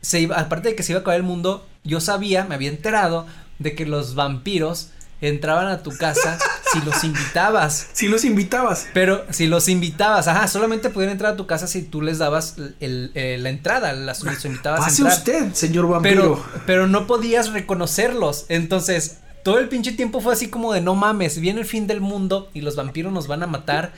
[0.00, 2.68] se iba, aparte de que se iba a acabar el mundo, yo sabía, me había
[2.68, 3.26] enterado
[3.58, 6.38] de que los vampiros entraban a tu casa
[6.72, 7.88] si los invitabas.
[7.94, 8.86] Si los invitabas.
[8.92, 12.56] Pero si los invitabas, ajá, solamente podían entrar a tu casa si tú les dabas
[12.80, 15.18] el, el- la entrada, las, los invitabas a Hace entrar.
[15.18, 16.42] usted, señor vampiro.
[16.44, 18.46] Pero, pero no podías reconocerlos.
[18.48, 22.00] Entonces, todo el pinche tiempo fue así como de no mames, viene el fin del
[22.00, 23.92] mundo y los vampiros nos van a matar.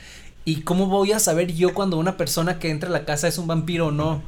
[0.45, 3.39] ¿Y cómo voy a saber yo cuando una persona que entra a la casa es
[3.39, 4.23] un vampiro o no?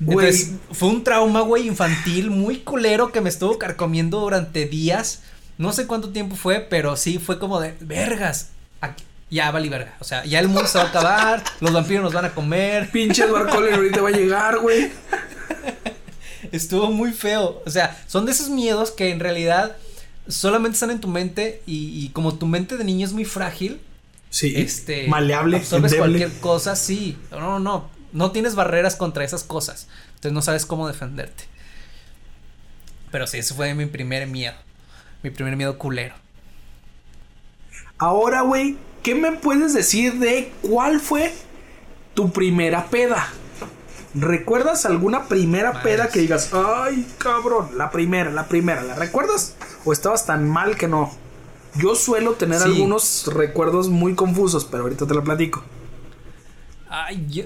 [0.00, 0.26] Güey.
[0.28, 5.22] Entonces, fue un trauma, güey, infantil, muy culero que me estuvo carcomiendo durante días.
[5.58, 8.50] No sé cuánto tiempo fue, pero sí fue como de vergas.
[8.80, 9.96] aquí- ya vali verga.
[10.00, 12.90] O sea, ya el mundo se va a acabar, los vampiros nos van a comer.
[12.90, 14.90] Pinche Edward ahorita va a llegar, güey.
[16.52, 17.62] Estuvo muy feo.
[17.66, 19.76] O sea, son de esos miedos que en realidad
[20.28, 23.80] solamente están en tu mente y, y como tu mente de niño es muy frágil,
[24.30, 24.52] Sí.
[24.56, 26.18] este, Maleable, absorbes endeble.
[26.18, 27.16] cualquier cosa, sí.
[27.30, 29.88] No, no, no, no tienes barreras contra esas cosas.
[30.08, 31.44] Entonces no sabes cómo defenderte.
[33.10, 34.54] Pero sí, ese fue mi primer miedo.
[35.26, 36.14] Mi primer miedo culero.
[37.98, 41.34] Ahora, güey, ¿qué me puedes decir de cuál fue
[42.14, 43.26] tu primera peda?
[44.14, 49.56] ¿Recuerdas alguna primera peda que digas, ay, cabrón, la primera, la primera, ¿la recuerdas?
[49.84, 51.10] ¿O estabas tan mal que no?
[51.74, 52.68] Yo suelo tener Sí.
[52.68, 55.64] algunos recuerdos muy confusos, pero ahorita te lo platico.
[56.88, 57.42] Ay, yo-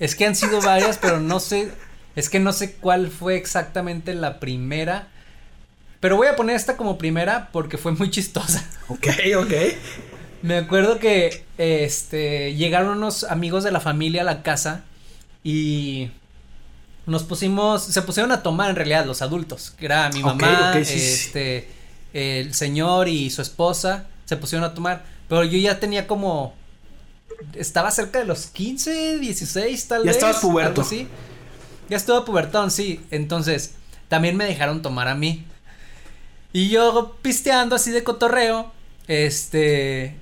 [0.00, 1.72] es que han sido varias, pero no sé,
[2.16, 5.08] es que no sé cuál fue exactamente la primera.
[6.02, 8.68] Pero voy a poner esta como primera porque fue muy chistosa.
[8.88, 9.06] Ok,
[9.38, 9.52] ok.
[10.42, 14.82] Me acuerdo que este llegaron unos amigos de la familia a la casa
[15.44, 16.10] y
[17.06, 20.94] nos pusimos, se pusieron a tomar en realidad los adultos, que era mi mamá, sí.
[20.94, 21.68] este,
[22.12, 26.52] el señor y su esposa, se pusieron a tomar, pero yo ya tenía como,
[27.54, 30.16] estaba cerca de los 15, 16 tal Ya vez.
[30.16, 30.80] estabas puberto.
[30.80, 31.06] algo así.
[31.88, 33.74] Ya estaba pubertón, sí, entonces
[34.08, 35.44] también me dejaron tomar a mí.
[36.52, 38.72] Y yo pisteando así de cotorreo,
[39.08, 40.16] este,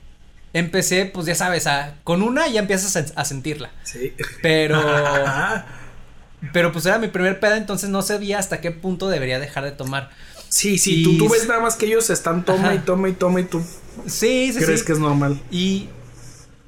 [0.53, 3.71] empecé, pues ya sabes, a, con una ya empiezas a, a sentirla.
[3.85, 4.13] Sí.
[4.43, 4.81] Pero,
[6.53, 9.73] pero pues era mi primer peda, entonces no sabía hasta qué punto debería dejar de
[9.73, 10.11] tomar.
[10.49, 12.75] Sí, sí, Y- tú, tú ves nada más que ellos están toma Ajá.
[12.75, 13.63] y toma y toma y tú
[14.07, 14.87] Sí, sí, crees sí.
[14.87, 15.41] que es normal.
[15.51, 15.89] Y,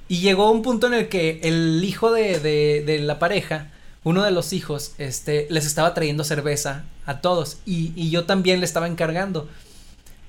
[0.08, 3.71] y llegó un punto en el que el hijo de, de, de la pareja,
[4.04, 7.58] uno de los hijos, este, les estaba trayendo cerveza a todos.
[7.64, 9.48] Y, y yo también le estaba encargando.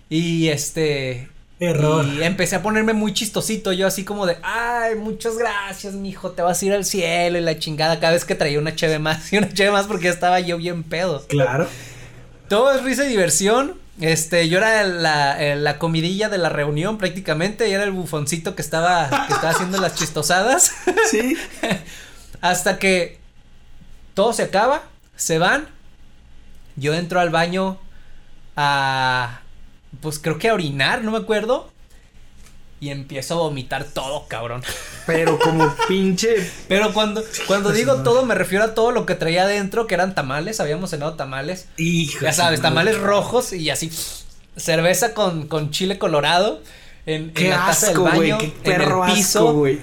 [0.09, 1.29] Y este.
[1.59, 2.05] Error.
[2.05, 3.71] Y empecé a ponerme muy chistosito.
[3.73, 6.31] Yo así como de, ay, muchas gracias, mijo.
[6.31, 7.99] Te vas a ir al cielo y la chingada.
[7.99, 10.57] Cada vez que traía una cheve más y una cheve más porque ya estaba yo
[10.57, 11.25] bien pedo.
[11.27, 11.67] Claro.
[12.49, 13.75] Todo es risa y diversión.
[14.01, 17.69] Este, yo era la, eh, la comidilla de la reunión prácticamente.
[17.69, 20.73] Y era el bufoncito que estaba, que estaba haciendo las chistosadas.
[21.09, 21.37] Sí.
[22.41, 23.22] Hasta que
[24.13, 24.83] todo se acaba,
[25.15, 25.67] se van.
[26.75, 27.77] Yo entro al baño
[28.55, 29.41] a,
[30.01, 31.71] pues creo que a orinar, no me acuerdo.
[32.79, 34.61] Y empiezo a vomitar todo, cabrón.
[35.07, 36.51] Pero como pinche.
[36.67, 40.15] Pero cuando, cuando digo todo, me refiero a todo lo que traía adentro, que eran
[40.15, 41.67] tamales, habíamos cenado tamales.
[41.77, 43.89] Hijo Ya sabes, tamales rojos y así.
[44.57, 46.61] Cerveza con, con chile colorado.
[47.05, 48.31] En, en Qué la taza asco, del güey.
[48.31, 48.37] baño.
[48.39, 49.39] Qué perro en el piso.
[49.39, 49.79] asco, güey.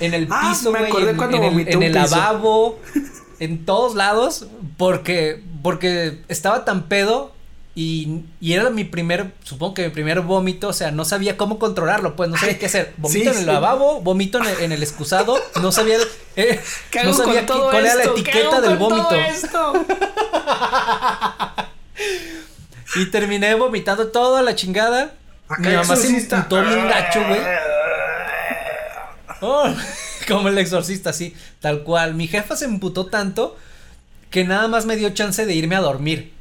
[0.00, 2.16] en el Ah, piso, me acordé en, cuando en el, en el piso.
[2.16, 2.80] lavabo,
[3.40, 7.32] en todos lados, porque, porque estaba tan pedo
[7.74, 11.58] y, y era mi primer, supongo que mi primer vómito, o sea, no sabía cómo
[11.60, 12.92] controlarlo, pues no sabía qué hacer.
[12.96, 15.96] Vomito sí, en el lavabo, vomito en el, en el excusado, no sabía,
[16.36, 16.60] eh,
[16.90, 18.14] ¿Qué no sabía con qué- cuál era la esto?
[18.14, 19.14] ¿Qué etiqueta hago del vómito.
[19.14, 19.72] esto?
[22.96, 25.12] Y terminé vomitando toda la chingada.
[25.48, 27.40] Acá mi mamá se imputó bien gacho, güey.
[29.40, 29.68] Oh,
[30.28, 32.14] como el exorcista, sí, tal cual.
[32.14, 33.56] Mi jefa se emputó tanto
[34.30, 36.32] que nada más me dio chance de irme a dormir.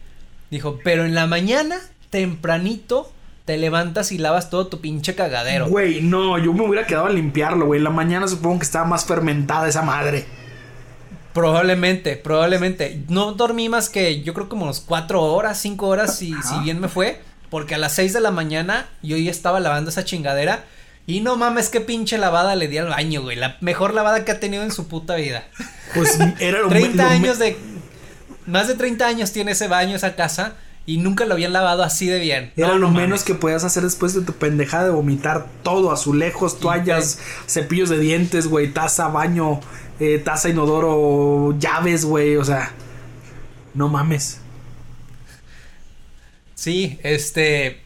[0.51, 1.77] Dijo, pero en la mañana,
[2.09, 3.11] tempranito,
[3.45, 5.67] te levantas y lavas todo tu pinche cagadero.
[5.67, 7.79] Güey, no, yo me hubiera quedado a limpiarlo, güey.
[7.79, 10.25] En la mañana supongo que estaba más fermentada esa madre.
[11.33, 13.03] Probablemente, probablemente.
[13.07, 16.79] No dormí más que yo creo como unos cuatro horas, cinco horas, si, si bien
[16.81, 17.21] me fue.
[17.49, 20.65] Porque a las seis de la mañana yo ya estaba lavando esa chingadera.
[21.07, 23.37] Y no mames, qué pinche lavada le di al baño, güey.
[23.37, 25.43] La mejor lavada que ha tenido en su puta vida.
[25.95, 27.57] Pues era lo 30 lo- años de.
[28.45, 30.55] Más de 30 años tiene ese baño, esa casa.
[30.85, 32.51] Y nunca lo habían lavado así de bien.
[32.55, 35.91] Era No, lo no menos que podías hacer después de tu pendejada de vomitar todo,
[35.91, 39.59] azulejos, toallas, cepillos de dientes, güey, taza, baño,
[39.99, 42.71] eh, taza, inodoro, llaves, güey, o sea,
[43.73, 44.39] no mames.
[46.55, 47.81] Sí, este.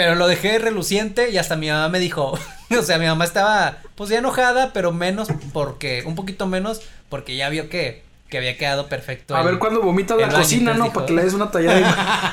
[0.00, 2.32] Pero lo dejé reluciente y hasta mi mamá me dijo.
[2.78, 6.02] o sea, mi mamá estaba pues ya enojada, pero menos porque.
[6.06, 6.80] Un poquito menos
[7.10, 9.36] porque ya vio que, que había quedado perfecto.
[9.36, 10.84] A el- ver cuándo vomitas la cocina, ¿no?
[10.84, 12.32] dijo, Para que le des una tallada.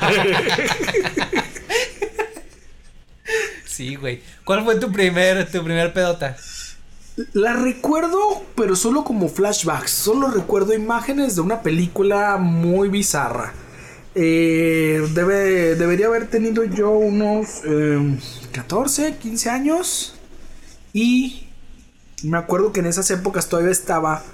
[3.66, 4.22] Sí, güey.
[4.44, 6.36] ¿Cuál fue tu primer, tu primer pedota?
[7.34, 8.18] La recuerdo,
[8.56, 9.90] pero solo como flashbacks.
[9.90, 13.52] Solo recuerdo imágenes de una película muy bizarra.
[14.20, 18.18] Eh, debe, debería haber tenido yo unos eh,
[18.50, 20.14] 14, 15 años.
[20.92, 21.46] Y
[22.24, 24.24] me acuerdo que en esas épocas todavía estaba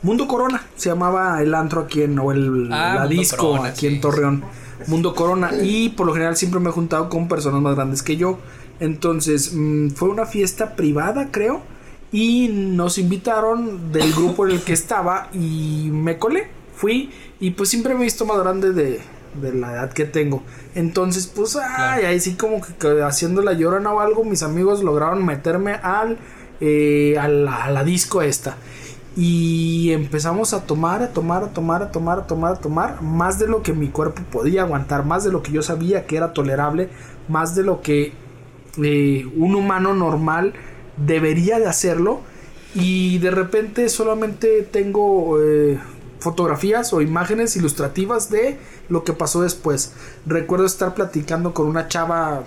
[0.00, 0.66] Mundo Corona.
[0.76, 3.86] Se llamaba el antro aquí en, o el, Ah, la disco Corona, aquí sí.
[3.88, 4.44] en Torreón.
[4.86, 5.50] Mundo Corona.
[5.62, 8.38] Y por lo general siempre me he juntado con personas más grandes que yo.
[8.80, 11.60] Entonces mm, fue una fiesta privada, creo.
[12.12, 16.46] Y nos invitaron del grupo en el que estaba y me colé.
[16.74, 19.00] Fui y pues siempre me he visto más grande de,
[19.40, 20.42] de la edad que tengo.
[20.74, 24.82] Entonces pues ay, ahí sí como que, que haciendo la llorona o algo, mis amigos
[24.82, 26.18] lograron meterme al,
[26.60, 28.56] eh, a, la, a la disco esta.
[29.16, 33.38] Y empezamos a tomar, a tomar, a tomar, a tomar, a tomar, a tomar, más
[33.38, 36.32] de lo que mi cuerpo podía aguantar, más de lo que yo sabía que era
[36.32, 36.88] tolerable,
[37.28, 38.12] más de lo que
[38.82, 40.54] eh, un humano normal
[40.96, 42.22] debería de hacerlo.
[42.74, 45.78] Y de repente solamente tengo eh,
[46.24, 48.58] fotografías o imágenes ilustrativas de
[48.88, 49.92] lo que pasó después.
[50.26, 52.44] Recuerdo estar platicando con una chava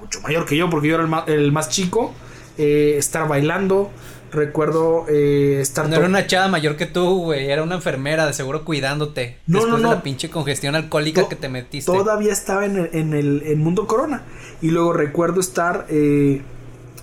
[0.00, 2.14] mucho mayor que yo, porque yo era el más, el más chico,
[2.56, 3.90] eh, estar bailando.
[4.32, 7.50] Recuerdo eh, estar No era una chava mayor que tú, güey.
[7.50, 9.38] Era una enfermera, de seguro cuidándote.
[9.48, 9.94] No, después no, de no.
[9.96, 11.90] la pinche congestión alcohólica que te metiste.
[11.90, 14.22] Todavía estaba en el, en el en Mundo Corona.
[14.62, 16.42] Y luego recuerdo estar eh,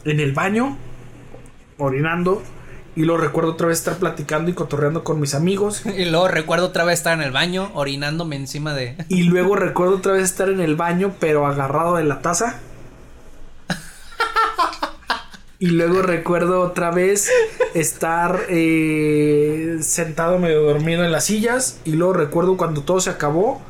[0.06, 0.78] en el baño,
[1.78, 2.42] orinando.
[2.98, 5.84] Y luego recuerdo otra vez estar platicando y cotorreando con mis amigos.
[5.98, 8.96] Y luego recuerdo otra vez estar en el baño orinándome encima de.
[9.08, 12.60] Y luego recuerdo otra vez estar en el baño, pero agarrado de la taza.
[15.60, 17.30] Y luego recuerdo otra vez
[17.76, 21.80] estar eh, sentado medio dormido en las sillas.
[21.86, 23.62] Y luego recuerdo cuando todo se acabó,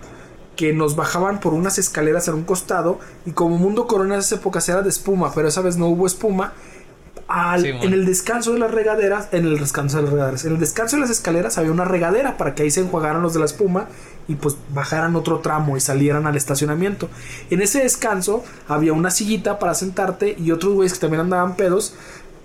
[0.56, 3.00] que nos bajaban por unas escaleras en un costado.
[3.26, 6.08] Y como Mundo Corona en esas épocas era de espuma, pero esa vez no hubo
[6.08, 6.54] espuma.
[7.28, 10.54] Al- Sí, en el descanso de las regaderas, en el descanso de las regaderas, en
[10.54, 13.40] el descanso de las escaleras había una regadera para que ahí se enjuagaran los de
[13.40, 13.88] la espuma
[14.28, 17.10] y pues bajaran otro tramo y salieran al estacionamiento.
[17.50, 21.94] En ese descanso había una sillita para sentarte y otros güeyes que también andaban pedos.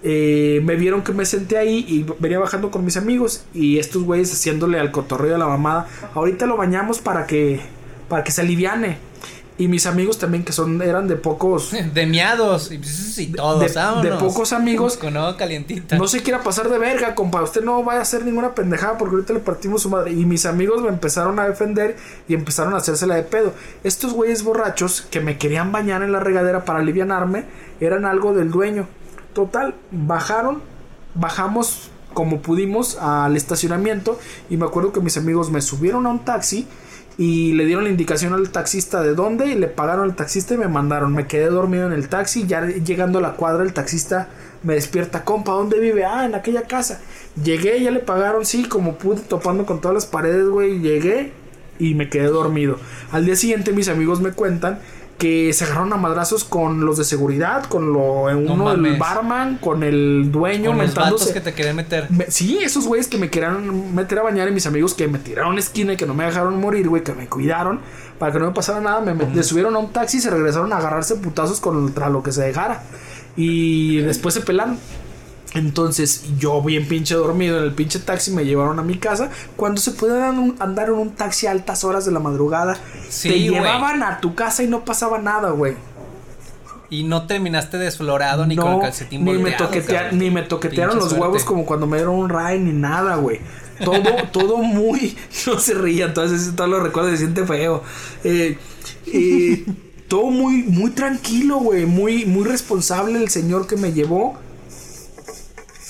[0.05, 4.03] eh, me vieron que me senté ahí y venía bajando con mis amigos y estos
[4.03, 5.87] güeyes haciéndole al cotorreo a la mamada.
[6.14, 7.61] Ahorita lo bañamos para que
[8.09, 8.99] para que se aliviane.
[9.63, 12.81] Y mis amigos también que son eran de pocos De miados y,
[13.23, 13.61] y todos,
[14.03, 14.97] de- pocos amigos.
[14.97, 15.97] Con agua calientita.
[15.97, 17.41] No se quiera pasar de verga, compa.
[17.43, 20.11] Usted no vaya a hacer ninguna pendejada porque ahorita le partimos su madre.
[20.11, 21.97] Y mis amigos me empezaron a defender
[22.27, 23.53] y empezaron a hacérsela de pedo.
[23.85, 27.45] Estos güeyes borrachos que me querían bañar en la regadera para alivianarme
[27.81, 28.89] eran algo del dueño.
[29.33, 30.61] Total, bajaron,
[31.15, 34.19] bajamos como pudimos al estacionamiento
[34.51, 36.67] y me acuerdo que mis amigos me subieron a un taxi
[37.19, 40.59] y le dieron la indicación al taxista de dónde y le pagaron al taxista y
[40.59, 41.13] me mandaron.
[41.13, 44.29] Me quedé dormido en el taxi, ya llegando a la cuadra el taxista
[44.63, 46.05] me despierta, compa, ¿dónde vive?
[46.05, 47.01] Ah, en aquella casa.
[47.43, 51.33] Llegué, ya le pagaron, sí, como pude, topando con todas las paredes, güey, llegué
[51.79, 52.79] y me quedé dormido.
[53.11, 54.79] Al día siguiente mis amigos me cuentan
[55.23, 59.85] que se agarraron a madrazos con los de seguridad, con lo uno del barman, con
[59.85, 62.09] el dueño, con los vatos que te querían meter.
[62.27, 65.57] sí, esos güeyes que me querían meter a bañar y mis amigos que me tiraron
[65.59, 67.79] esquina y que no me dejaron morir, güey, que me cuidaron
[68.18, 70.79] para que no me pasara nada, me, subieron a un taxi y se regresaron a
[70.79, 72.83] agarrarse putazos contra lo que se dejara.
[73.37, 74.77] Y después se pelan
[75.55, 79.31] entonces yo bien pinche dormido en el pinche taxi me llevaron a mi casa.
[79.57, 82.77] Cuando se puede andar en un taxi a altas horas de la madrugada,
[83.23, 85.75] te llevaban a tu casa y no pasaba nada, güey.
[86.89, 89.57] Y no terminaste desflorado ni con el calcetín ni me,
[90.13, 93.41] ni me toquetearon los huevos como cuando me dieron un ray ni nada, güey.
[93.83, 95.17] Todo, todo muy.
[95.47, 97.83] No se ría, entonces todo lo recuerdo se siente feo.
[98.25, 98.59] Eh,
[99.07, 99.65] eh,
[100.09, 101.87] todo muy, muy tranquilo, güey.
[101.87, 104.39] Muy, muy responsable el señor que me llevó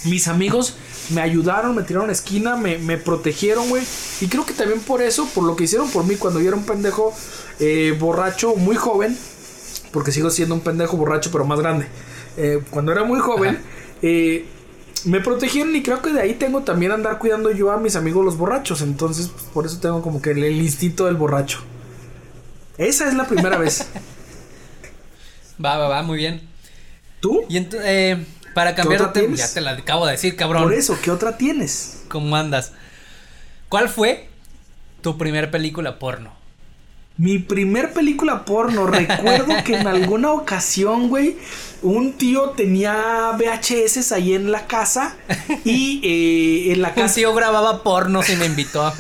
[0.05, 0.77] mis amigos
[1.11, 3.83] me ayudaron, me tiraron a esquina, me, protegieron, güey.
[4.21, 6.57] Y creo que también por eso, por lo que hicieron por mí cuando yo era
[6.57, 7.15] un pendejo
[7.61, 9.17] eh, borracho, muy joven,
[9.93, 11.87] porque sigo siendo un pendejo borracho, pero más grande.
[12.37, 13.61] Eh, cuando era muy joven,
[14.01, 14.47] eh,
[15.05, 18.25] me protegieron y creo que de ahí tengo también andar cuidando yo a mis amigos
[18.25, 18.83] los borrachos.
[18.83, 21.61] Entonces, pues, por eso tengo como que el, instinto del borracho.
[22.79, 23.87] Esa es la primera vez.
[25.65, 26.41] Va, va, va, muy bien.
[27.21, 27.43] ¿Tú?
[27.49, 28.19] Y entonces,
[28.55, 30.65] para cambiar de ya te la acabo de decir, cabrón.
[30.65, 32.03] Por eso, ¿qué otra tienes?
[32.09, 32.73] ¿Cómo andas?
[33.69, 34.29] ¿Cuál fue
[35.01, 36.43] tu primer película porno?
[37.19, 41.37] Mi primer película porno, recuerdo que en alguna ocasión, güey,
[41.83, 45.17] un tío tenía VHS ahí en la casa
[45.65, 47.07] y eh, en la casa...
[47.07, 48.93] Un tío grababa porno y me invitó.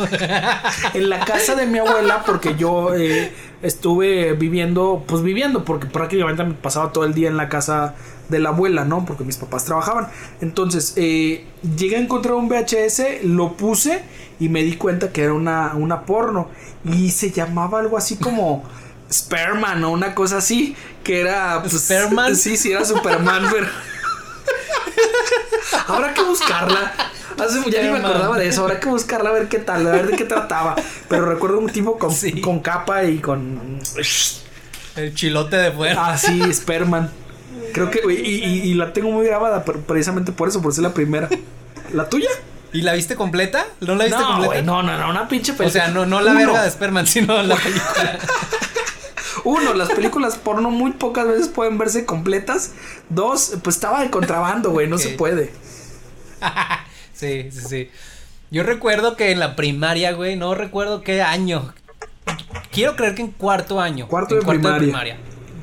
[0.95, 3.33] en la casa de mi abuela, porque yo eh,
[3.63, 7.95] estuve viviendo, pues viviendo, porque prácticamente me pasaba todo el día en la casa
[8.29, 9.05] de la abuela, ¿no?
[9.05, 10.09] Porque mis papás trabajaban.
[10.41, 11.47] Entonces, eh,
[11.77, 14.03] llegué a encontrar un VHS, lo puse
[14.41, 16.49] y me di cuenta que era una, una porno.
[16.85, 18.65] Y se llamaba algo así como
[19.11, 20.75] Sperman o una cosa así.
[21.05, 21.61] Que era.
[21.61, 22.35] Pues, ¿Sperman?
[22.37, 23.67] Sí, sí, era Superman, pero.
[25.87, 26.93] Habrá que buscarla.
[27.39, 28.63] Hace, ya ni me acordaba de eso.
[28.63, 30.77] Habrá que buscarla a ver qué tal, a ver de qué trataba.
[31.09, 33.79] Pero recuerdo un tipo con, con capa y con.
[34.97, 36.13] El chilote de fuera.
[36.13, 37.11] Ah, sí, Sperman.
[37.73, 41.29] Creo que, y, y, la tengo muy grabada precisamente por eso, por ser la primera.
[41.93, 42.29] ¿La tuya?
[42.73, 43.67] ¿Y la viste completa?
[43.81, 44.63] ¿No la viste completa?
[44.63, 45.69] no, no, no, una pinche película.
[45.69, 48.19] O sea, no, no la verga de Sperman, sino la película.
[49.45, 52.73] Uno, las películas porno muy pocas veces pueden verse completas.
[53.09, 55.53] Dos, pues estaba de contrabando, güey, no se puede.
[57.13, 57.91] sí, sí, sí.
[58.51, 61.73] Yo recuerdo que en la primaria, güey, no recuerdo qué año.
[62.71, 64.09] Quiero creer que en cuarto año.
[64.09, 65.17] Cuarto, de, cuarto de primaria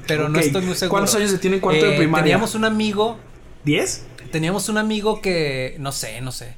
[0.09, 0.89] pero no estoy muy seguro.
[0.89, 2.23] ¿Cuántos años se tiene cuarto de eh, primaria?
[2.23, 3.17] Teníamos un amigo.
[3.63, 4.05] ¿Diez?
[4.31, 5.75] Teníamos un amigo que.
[5.79, 6.55] No sé, no sé.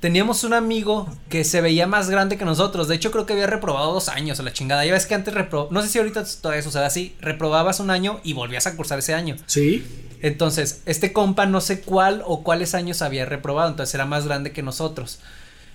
[0.00, 2.88] Teníamos un amigo que se veía más grande que nosotros.
[2.88, 4.84] De hecho, creo que había reprobado dos años a la chingada.
[4.84, 5.68] Ya ves que antes reprobó.
[5.70, 7.16] No sé si ahorita todavía sucede así.
[7.20, 9.36] Reprobabas un año y volvías a cursar ese año.
[9.46, 9.84] Sí.
[10.22, 13.68] Entonces, este compa no sé cuál o cuáles años había reprobado.
[13.68, 15.18] Entonces era más grande que nosotros.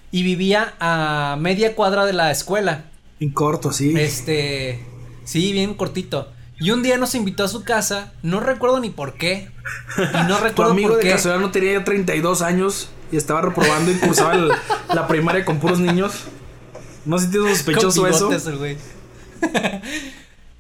[0.10, 2.86] Y vivía a media cuadra de la escuela.
[3.20, 3.94] En corto, sí.
[3.98, 4.80] Este.
[5.26, 6.30] Sí, bien cortito.
[6.60, 9.52] Y un día nos invitó a su casa, no recuerdo ni por qué.
[9.98, 13.92] Y no recuerdo tu amigo de casualidad no tenía ya 32 años y estaba reprobando
[13.92, 14.36] y cursaba
[14.94, 16.24] la primaria con puros niños.
[17.06, 18.32] No sé si sospechoso eso.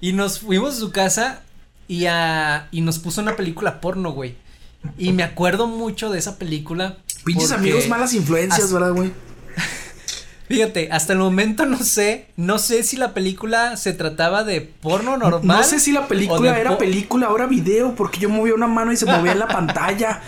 [0.01, 1.41] y nos fuimos a su casa
[1.88, 4.35] y, a, y nos puso una película porno, güey.
[4.97, 6.97] Y me acuerdo mucho de esa película.
[7.25, 9.11] Pinches amigos, malas influencias, ¿verdad, güey?
[10.47, 15.17] Fíjate, hasta el momento no sé, no sé si la película se trataba de porno
[15.17, 15.57] normal.
[15.57, 18.97] No sé si la película era película, ahora video, porque yo movía una mano y
[18.97, 20.21] se movía en la pantalla.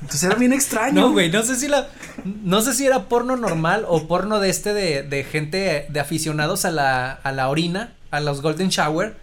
[0.00, 1.00] Entonces era bien extraño.
[1.00, 1.88] No, güey, no sé si la,
[2.24, 6.64] no sé si era porno normal o porno de este de, de gente, de aficionados
[6.64, 9.16] a la, a la orina, a los golden shower.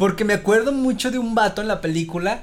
[0.00, 2.40] Porque me acuerdo mucho de un vato en la película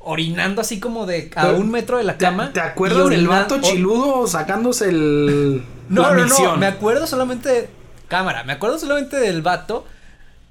[0.00, 2.52] orinando así como de a un metro de la cama.
[2.52, 7.68] ¿Te, acuerdas del vato chiludo sacándose el no, no, no, me acuerdo solamente
[8.08, 9.86] cámara, me acuerdo solamente del vato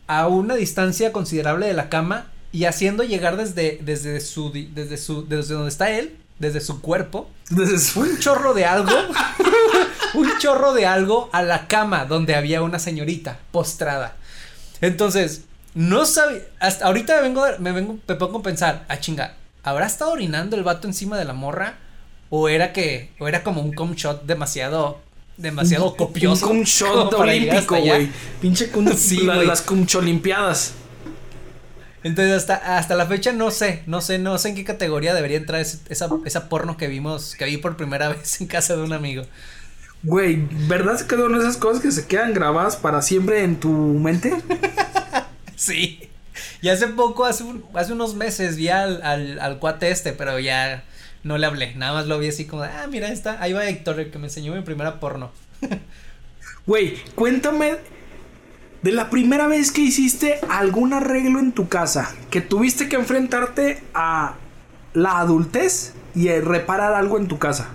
[0.08, 5.28] a una distancia considerable de la cama y haciendo llegar desde desde su desde su
[5.28, 8.96] desde donde está él, desde su cuerpo, desde un chorro de algo,
[10.14, 14.16] un chorro de algo a la cama donde había una señorita postrada.
[14.80, 15.44] Entonces,
[15.76, 19.86] no sabía, hasta ahorita me vengo me vengo me pongo a pensar, ah chinga, ¿habrá
[19.86, 21.76] estado orinando el vato encima de la morra?
[22.32, 25.00] ¿O era que, o era como un com shot demasiado
[25.38, 26.48] demasiado copioso.
[26.48, 28.10] Un cum shot olímpico, güey.
[28.42, 30.74] Pinche cum, Sí, la- las cumcholimpiadas.
[32.04, 35.38] Entonces hasta, hasta la fecha no sé, no sé, no sé en qué categoría debería
[35.38, 38.84] entrar ese- esa, esa porno que vimos, que vi por primera vez en casa de
[38.84, 39.24] un amigo.
[40.04, 44.34] Güey, ¿verdad que son esas cosas que se quedan grabadas para siempre en tu mente?
[45.58, 46.10] Sí.
[46.62, 50.38] Y hace poco, hace, un- hace unos meses vi al, al, al cuate este, pero
[50.40, 50.84] ya
[51.24, 51.74] no le hablé.
[51.76, 54.18] Nada más lo vi así como, de, ah, mira, está, ahí va Héctor, el que
[54.20, 55.32] me enseñó mi primera porno.
[56.68, 57.76] Güey, cuéntame
[58.82, 63.84] de la primera vez que hiciste algún arreglo en tu casa, que tuviste que enfrentarte
[63.94, 64.34] a
[64.94, 67.70] la adultez y a reparar algo en tu casa.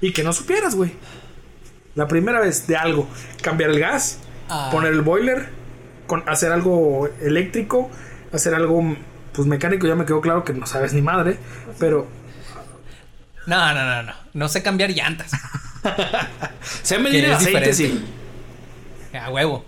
[0.00, 0.92] Y que no supieras, güey.
[1.96, 3.08] La primera vez de algo,
[3.42, 4.68] cambiar el gas, Ah.
[4.70, 5.48] poner el boiler,
[6.08, 7.88] con, hacer algo eléctrico,
[8.32, 8.96] hacer algo
[9.32, 11.38] pues mecánico, ya me quedó claro que no sabes ni madre,
[11.78, 12.08] pero
[13.46, 14.12] No, no, no, no.
[14.34, 15.30] No sé cambiar llantas.
[16.82, 17.72] se me es aceite, diferente.
[17.74, 18.04] sí.
[19.16, 19.64] A huevo.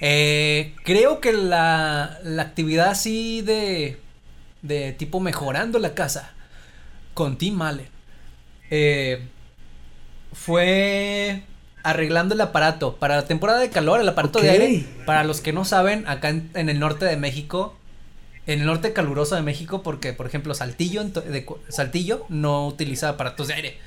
[0.00, 4.00] Eh, creo que la, la actividad así de,
[4.62, 6.32] de tipo mejorando la casa
[7.14, 7.88] con Tim Allen
[8.70, 9.22] eh,
[10.32, 11.44] fue
[11.84, 12.96] arreglando el aparato.
[12.96, 16.30] Para la temporada de calor, el aparato de aire, para los que no saben, acá
[16.30, 17.76] en, en el norte de México,
[18.46, 23.48] en el norte caluroso de México, porque por ejemplo Saltillo, de Saltillo no utiliza aparatos
[23.48, 23.78] de aire.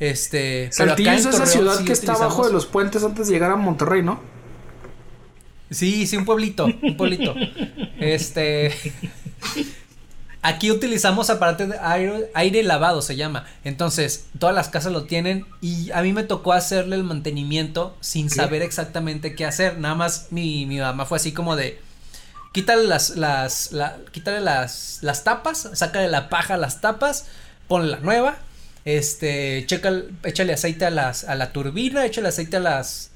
[0.00, 3.04] Este, pero Saltillo acá es en esa ciudad sí que está abajo de los puentes
[3.04, 4.20] antes de llegar a Monterrey, ¿no?
[5.70, 7.34] Sí, sí, un pueblito, un pueblito.
[8.00, 8.72] Este.
[10.40, 13.44] Aquí utilizamos aparatos de aire, aire lavado, se llama.
[13.64, 18.30] Entonces, todas las casas lo tienen y a mí me tocó hacerle el mantenimiento sin
[18.30, 19.78] saber exactamente qué hacer.
[19.78, 21.80] Nada más mi, mi mamá fue así como de.
[22.52, 27.26] Quítale las, las, la- quítale las, las tapas, sácale la paja a las tapas,
[27.66, 28.36] ponle la nueva,
[28.84, 33.10] este, checa, échale aceite a las, a la turbina, échale aceite a las,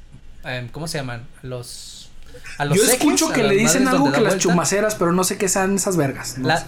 [0.44, 1.26] em, ¿cómo se llaman?
[1.42, 2.10] A los,
[2.58, 4.38] a los Yo ejes, escucho que le dicen algo que las vuelta.
[4.38, 6.36] chumaceras, pero no sé qué sean esas vergas.
[6.38, 6.66] no La- sé.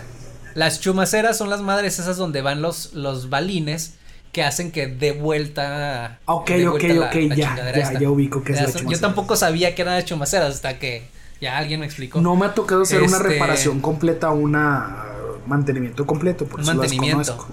[0.55, 3.95] Las chumaceras son las madres esas donde van los, los balines
[4.33, 6.19] que hacen que dé vuelta.
[6.27, 7.99] Ok, ok, vuelta la- ok, la ya, ya, esta.
[8.01, 9.01] ya ubico qué es la Yo chumacera.
[9.01, 11.07] tampoco sabía que eran las chumaceras hasta que
[11.41, 12.21] ya alguien me explicó.
[12.21, 15.05] No me ha tocado hacer una Este- reparación completa, una
[15.47, 17.37] mantenimiento completo, por las mantenimiento.
[17.37, 17.47] conozco.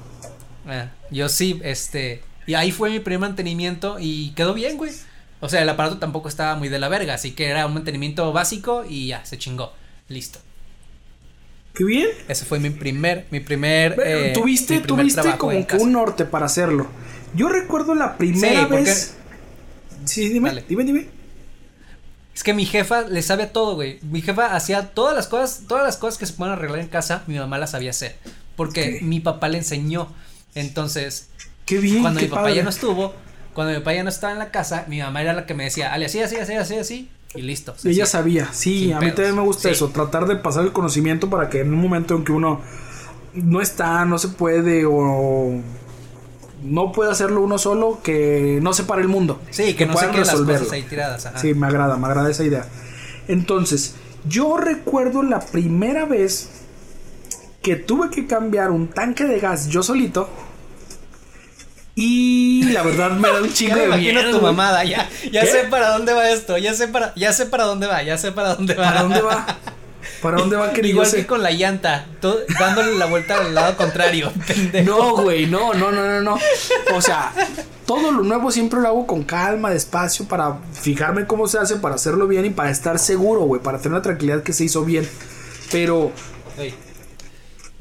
[0.67, 2.23] Ah, yo sí, este.
[2.47, 4.91] Y ahí fue mi primer mantenimiento y quedó bien, güey.
[5.39, 8.31] O sea, el aparato tampoco estaba muy de la verga, así que era un mantenimiento
[8.33, 9.73] básico y ya, se chingó.
[10.07, 10.39] Listo.
[11.73, 12.07] Qué bien.
[12.27, 13.99] Ese fue mi primer, mi primer.
[14.05, 16.87] Eh, tuviste, mi primer tuviste como que un norte para hacerlo.
[17.35, 19.15] Yo recuerdo la primera Sí, porque- vez.
[20.05, 20.65] Sí, dime, Dale.
[20.67, 21.07] dime, dime.
[22.35, 23.99] Es que mi jefa le sabe a todo, güey.
[24.03, 27.23] Mi jefa hacía todas las cosas, todas las cosas que se pueden arreglar en casa,
[27.27, 28.15] mi mamá las sabía hacer.
[28.55, 30.11] Porque mi papá le enseñó.
[30.55, 31.29] Entonces,
[31.65, 32.55] Qué bien, cuando qué mi papá padre.
[32.55, 33.13] ya no estuvo,
[33.53, 35.63] cuando mi papá ya no estaba en la casa, mi mamá era la que me
[35.65, 37.73] decía, Ale, así, así, así, así, así, y listo.
[37.83, 39.15] Ella sabía, sí, Sin a mí pedos.
[39.15, 39.69] también me gusta Sí.
[39.69, 42.61] eso, tratar de pasar el conocimiento para que en un momento en que uno
[43.33, 45.51] no está, no se puede o
[46.63, 49.39] no puede hacerlo uno solo, que no se para el mundo.
[49.49, 50.59] Sí, que no se queden las resolverlo.
[50.59, 51.25] cosas ahí tiradas.
[51.25, 51.39] Ajá.
[51.39, 52.67] Sí, me agrada, me agrada esa idea.
[53.27, 53.95] Entonces,
[54.27, 56.49] yo recuerdo la primera vez
[57.63, 60.29] que tuve que cambiar un tanque de gas yo solito.
[62.03, 64.37] Y la verdad me da un chingo de imagino miedo.
[64.39, 65.47] tu mamada, ya, ya ¿Qué?
[65.47, 68.31] sé para dónde va esto, ya sé para, ya sé para dónde va, ya sé
[68.31, 68.83] para dónde va.
[68.85, 69.45] ¿Para dónde va?
[70.21, 70.93] ¿Para dónde va, querido?
[71.03, 74.31] Igual que con la llanta, todo- dándole la vuelta al lado contrario.
[74.47, 74.89] pendejo.
[74.97, 76.37] No, güey, no, no, no, no, no.
[76.95, 77.31] O sea,
[77.85, 81.95] todo lo nuevo siempre lo hago con calma, despacio, para fijarme cómo se hace, para
[81.95, 85.07] hacerlo bien y para estar seguro, güey, para tener la tranquilidad que se hizo bien.
[85.71, 86.11] Pero.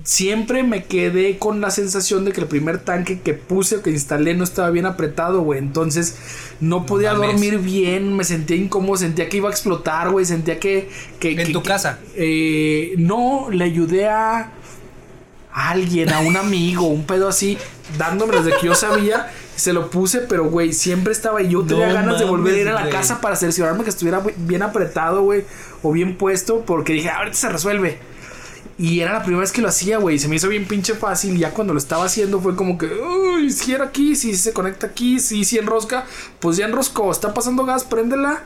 [0.04, 3.90] Siempre me quedé con la sensación de que el primer tanque que puse o que
[3.90, 5.58] instalé no estaba bien apretado, güey.
[5.58, 6.16] Entonces
[6.60, 7.32] no podía mames.
[7.32, 10.24] dormir bien, me sentía incómodo, sentía que iba a explotar, güey.
[10.24, 10.88] Sentía que.
[11.18, 11.98] que ¿En que- tu que- casa?
[12.16, 14.52] eh, no, le ayudé a.
[15.52, 17.58] alguien, a un amigo, un pedo así,
[17.98, 19.30] dándome desde que yo sabía.
[19.56, 21.42] Se lo puse, pero güey, siempre estaba.
[21.42, 23.90] Y yo tenía No ganas de volver a ir a la casa para cerciorarme que
[23.90, 25.44] estuviera bien apretado, güey,
[25.82, 27.98] o bien puesto, porque dije, ahorita se resuelve.
[28.82, 30.18] Y era la primera vez que lo hacía, güey.
[30.18, 31.36] Se me hizo bien pinche fácil.
[31.36, 34.54] Y ya cuando lo estaba haciendo fue como que, uy, si era aquí, si se
[34.54, 36.06] conecta aquí, si, si enrosca,
[36.38, 37.10] pues ya enroscó.
[37.12, 38.42] Está pasando gas, préndela.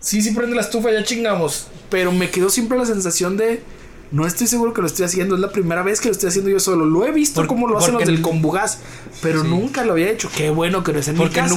[0.00, 1.68] Sí, sí, prende la estufa, ya chingamos.
[1.88, 3.62] Pero me quedó siempre la sensación de,
[4.10, 5.36] no estoy seguro que lo estoy haciendo.
[5.36, 6.84] Es la primera vez que lo estoy haciendo yo solo.
[6.84, 8.80] Lo he visto Por- como lo hacen los porque del Combugás,
[9.22, 9.48] pero Sí.
[9.48, 10.28] nunca lo había hecho.
[10.36, 11.54] Qué bueno que no es en mi Porque casa.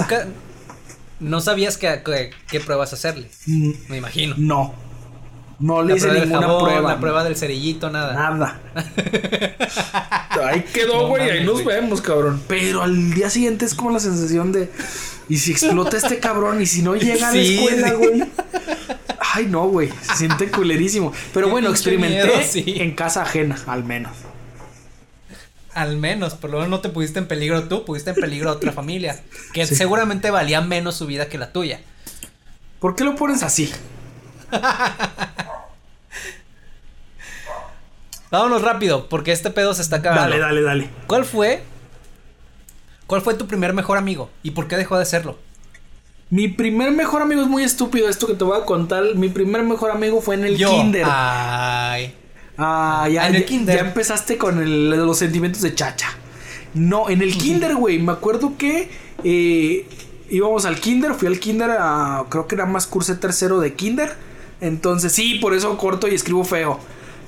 [4.38, 4.76] No
[5.62, 6.90] le La hice prueba ninguna jabón, prueba.
[6.94, 8.14] La prueba del cerillito, nada.
[8.14, 8.60] Nada.
[10.48, 11.22] Ahí quedó, No güey.
[11.24, 12.42] ahí mames, nos vemos, cabrón.
[12.48, 14.70] Pero al día siguiente es como la sensación de.
[15.30, 16.62] ¿Y si explota este cabrón?
[16.62, 17.94] ¿Y si no llega a la escuela, sí.
[17.96, 18.24] güey?
[19.34, 19.90] Ay, no, güey.
[20.02, 21.14] Se siente culerísimo.
[21.34, 22.64] Pero Qué bueno, experimenté miedo, sí.
[22.80, 24.12] en casa ajena, al menos.
[25.74, 28.54] Al menos, por lo menos no te pusiste en peligro tú, pusiste en peligro a
[28.54, 29.22] otra familia.
[29.54, 29.76] Que Sí.
[29.76, 31.80] seguramente valía menos su vida que la tuya.
[32.80, 33.72] ¿Por qué lo pones así?
[38.32, 40.24] Vámonos rápido, porque este pedo se está acabando.
[40.30, 40.90] Dale, dale, dale.
[41.08, 41.62] ¿Cuál fue?
[43.08, 44.30] ¿Cuál fue tu primer mejor amigo?
[44.42, 45.38] ¿Y por qué dejó de serlo?
[46.30, 49.04] Mi primer mejor amigo es muy estúpido esto que te voy a contar.
[49.16, 51.06] Mi primer mejor amigo fue en el kinder.
[51.06, 52.14] Ay.
[52.58, 53.76] Ah, ya, en el ya- kinder.
[53.76, 56.08] ya empezaste con el- los sentimientos de chacha.
[56.74, 58.00] No, en el kinder, güey.
[58.00, 58.90] Me acuerdo que
[59.26, 59.86] eh,
[60.30, 61.16] íbamos al kinder.
[61.16, 62.24] Fui al kinder a.
[62.30, 64.16] Creo que era más cursé tercero de kinder.
[64.62, 66.80] Entonces, sí, por eso corto y escribo feo.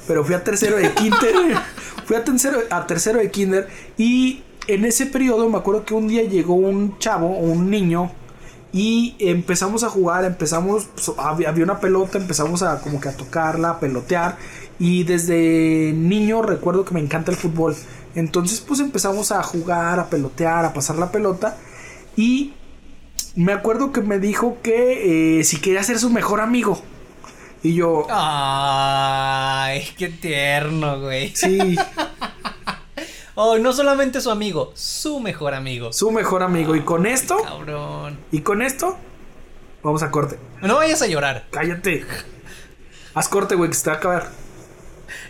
[0.08, 1.36] Pero fui a tercero de kinder.
[2.06, 3.68] fui a tercero, a tercero de kinder.
[3.97, 8.12] Y en ese periodo me acuerdo que un día llegó un chavo, un niño.
[8.72, 13.16] Y empezamos a jugar, empezamos, pues, había, había una pelota, empezamos a como que a
[13.16, 14.38] tocarla, a pelotear.
[14.80, 17.76] Y desde niño recuerdo que me encanta el fútbol.
[18.16, 21.58] Entonces pues empezamos a jugar, a pelotear, a pasar la pelota.
[22.16, 22.54] Y
[23.36, 26.82] me acuerdo que me dijo que eh, si quería ser su mejor amigo.
[27.64, 31.34] Y yo, Ay, qué tierno, güey.
[31.36, 31.76] sí,
[33.36, 35.91] Oh, no solamente su amigo, su mejor amigo.
[35.91, 36.76] su mejor amigo.
[36.76, 38.20] Y con esto, Cabrón.
[38.32, 38.95] y con esto,
[39.82, 40.38] vamos a corte.
[40.61, 41.47] No vayas a llorar.
[41.49, 42.05] Cállate.
[43.16, 44.30] Haz corte, güey, que se te va a acabar.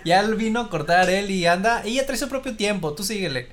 [0.04, 1.82] Ya él vino a cortar él y anda.
[1.86, 3.48] Ella trae su propio tiempo, tú síguele.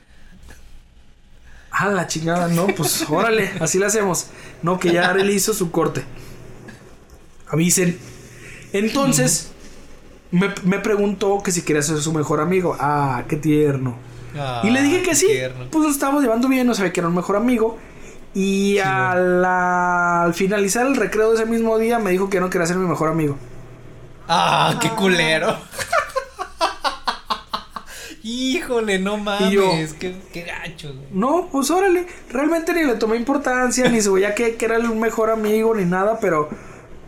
[1.70, 4.26] Ah, la chingada, no, pues órale, así lo hacemos.
[4.62, 6.02] No, que ya Arely hizo su corte.
[7.48, 7.98] Avisen.
[8.72, 9.50] Entonces,
[10.30, 12.76] me, me preguntó que si quería ser su mejor amigo.
[12.78, 13.96] Ah, qué tierno.
[14.62, 15.26] y le dije que sí.
[15.26, 15.66] tierno.
[15.70, 17.78] Pues nos estábamos llevando bien, no sabía que era un mejor amigo.
[18.32, 22.48] Y a la- al finalizar el recreo de ese mismo día me dijo que no
[22.48, 23.36] quería ser mi mejor amigo.
[24.28, 25.56] Ah, qué culero.
[28.22, 30.88] Híjole, no mames, yo- qué, qué gacho.
[30.94, 31.06] güey.
[31.12, 32.06] No, pues órale.
[32.30, 35.84] Realmente ni le tomé importancia, ni se veía que, que era el mejor amigo, ni
[35.84, 36.48] nada, pero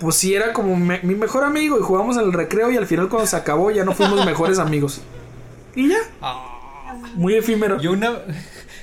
[0.03, 2.87] pues sí era como me- mi mejor amigo y jugamos en el recreo y al
[2.87, 5.01] final cuando se acabó ya no fuimos mejores amigos.
[5.75, 7.81] Y ya, Ah, muy efímero.
[7.81, 8.19] yo una,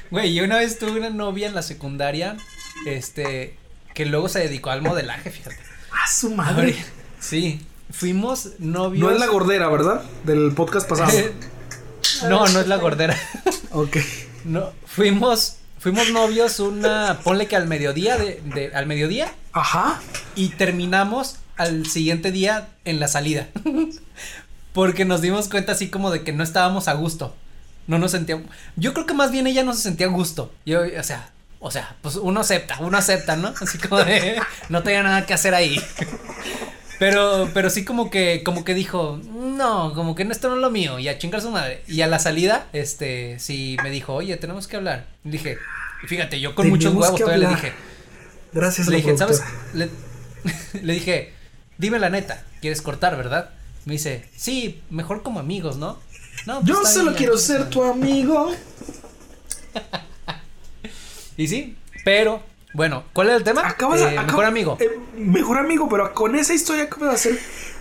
[0.09, 2.37] güey, yo una vez tuve una novia en la secundaria,
[2.87, 3.55] este,
[3.93, 5.57] que luego se dedicó al modelaje, fíjate.
[5.91, 6.75] ¡Ah, su madre!
[7.19, 9.07] Sí, fuimos novios.
[9.07, 10.01] No es la gordera, ¿verdad?
[10.23, 11.11] Del podcast pasado.
[12.29, 13.15] no, no es la gordera.
[13.71, 13.97] ok.
[14.45, 19.99] No, fuimos, fuimos novios una, ponle que al mediodía de, de- al mediodía Ajá.
[20.35, 23.47] y terminamos al siguiente día en la salida.
[24.73, 27.35] Porque nos dimos cuenta así como de que no estábamos a gusto.
[27.87, 28.45] No nos sentíamos.
[28.75, 30.53] Yo creo que más bien ella no se sentía a gusto.
[30.65, 33.53] Yo, o sea, o sea, pues uno acepta, uno acepta, ¿no?
[33.61, 35.81] Así como de no tenía nada que hacer ahí.
[36.99, 40.61] Pero, pero sí como que, como que dijo, no, como que no, esto no es
[40.61, 41.81] lo mío, y a chingar su madre.
[41.87, 45.07] Y a la salida, este, sí me dijo, oye, tenemos que hablar.
[45.23, 45.57] Y dije,
[46.03, 47.73] y fíjate, yo con muchos huevos todavía le dije,
[48.51, 49.41] Gracias le dije, ¿sabes?
[49.73, 49.89] Le,
[50.81, 51.33] le dije,
[51.77, 53.51] dime la neta, ¿quieres cortar, verdad?
[53.85, 55.99] Me dice, sí, mejor como amigos, ¿no?
[56.45, 58.51] No, pues Yo solo quiero ser tu amigo.
[61.37, 62.43] Y sí, pero,
[62.73, 63.67] bueno, ¿cuál era el tema?
[63.67, 64.77] Acabas Eh, mejor amigo.
[64.79, 67.39] eh, mejor amigo, pero con esa historia acabas de hacer.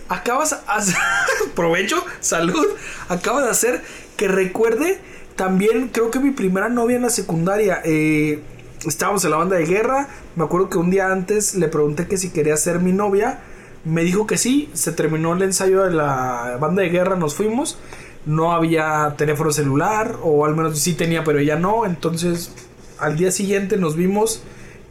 [0.09, 0.95] Acabas de hacer.
[1.55, 2.65] provecho, salud.
[3.07, 3.81] Acabas de hacer
[4.17, 4.99] que recuerde
[5.35, 7.81] también, creo que mi primera novia en la secundaria.
[7.85, 8.41] eh,
[8.85, 10.07] estábamos en la banda de guerra.
[10.35, 13.39] Me acuerdo que un día antes le pregunté que si quería ser mi novia.
[13.85, 14.69] Me dijo que sí.
[14.73, 17.15] Se terminó el ensayo de la banda de guerra.
[17.15, 17.77] Nos fuimos.
[18.25, 20.17] No había teléfono celular.
[20.23, 21.85] O al menos sí tenía, pero ella no.
[21.85, 22.51] Entonces
[22.99, 24.41] al día siguiente nos vimos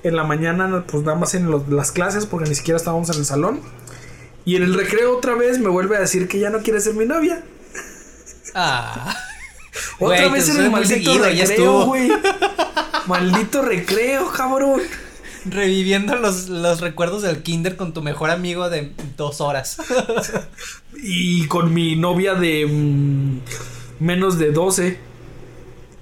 [0.03, 3.16] en la mañana, pues nada más en los- las clases, porque ni siquiera estábamos en
[3.16, 3.61] el salón.
[4.44, 6.94] Y en el recreo otra vez me vuelve a decir que ya no quiere ser
[6.94, 7.42] mi novia.
[8.55, 9.14] Ah.
[10.01, 12.11] Otra vez en el maldito seguido, recreo, güey.
[13.07, 14.80] Maldito recreo, cabrón.
[15.44, 19.78] Reviviendo los, los recuerdos del kinder con tu mejor amigo de dos horas.
[21.01, 23.40] Y con mi novia de mm,
[24.01, 24.99] menos de 12.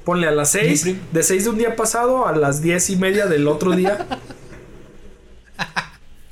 [0.07, 0.87] Ponle a las 6.
[0.87, 3.73] Mi prim- De 6 de un día pasado a las 10 y media del otro
[3.73, 4.07] día.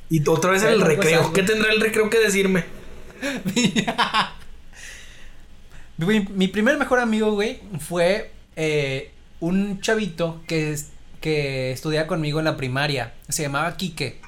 [0.07, 1.33] Y otra vez en el recreo.
[1.33, 2.63] ¿Qué tendrá el recreo que decirme?
[5.97, 10.77] Mi primer mejor amigo, güey, fue eh, un chavito que,
[11.21, 13.13] que estudiaba conmigo en la primaria.
[13.29, 14.19] Se llamaba Quique.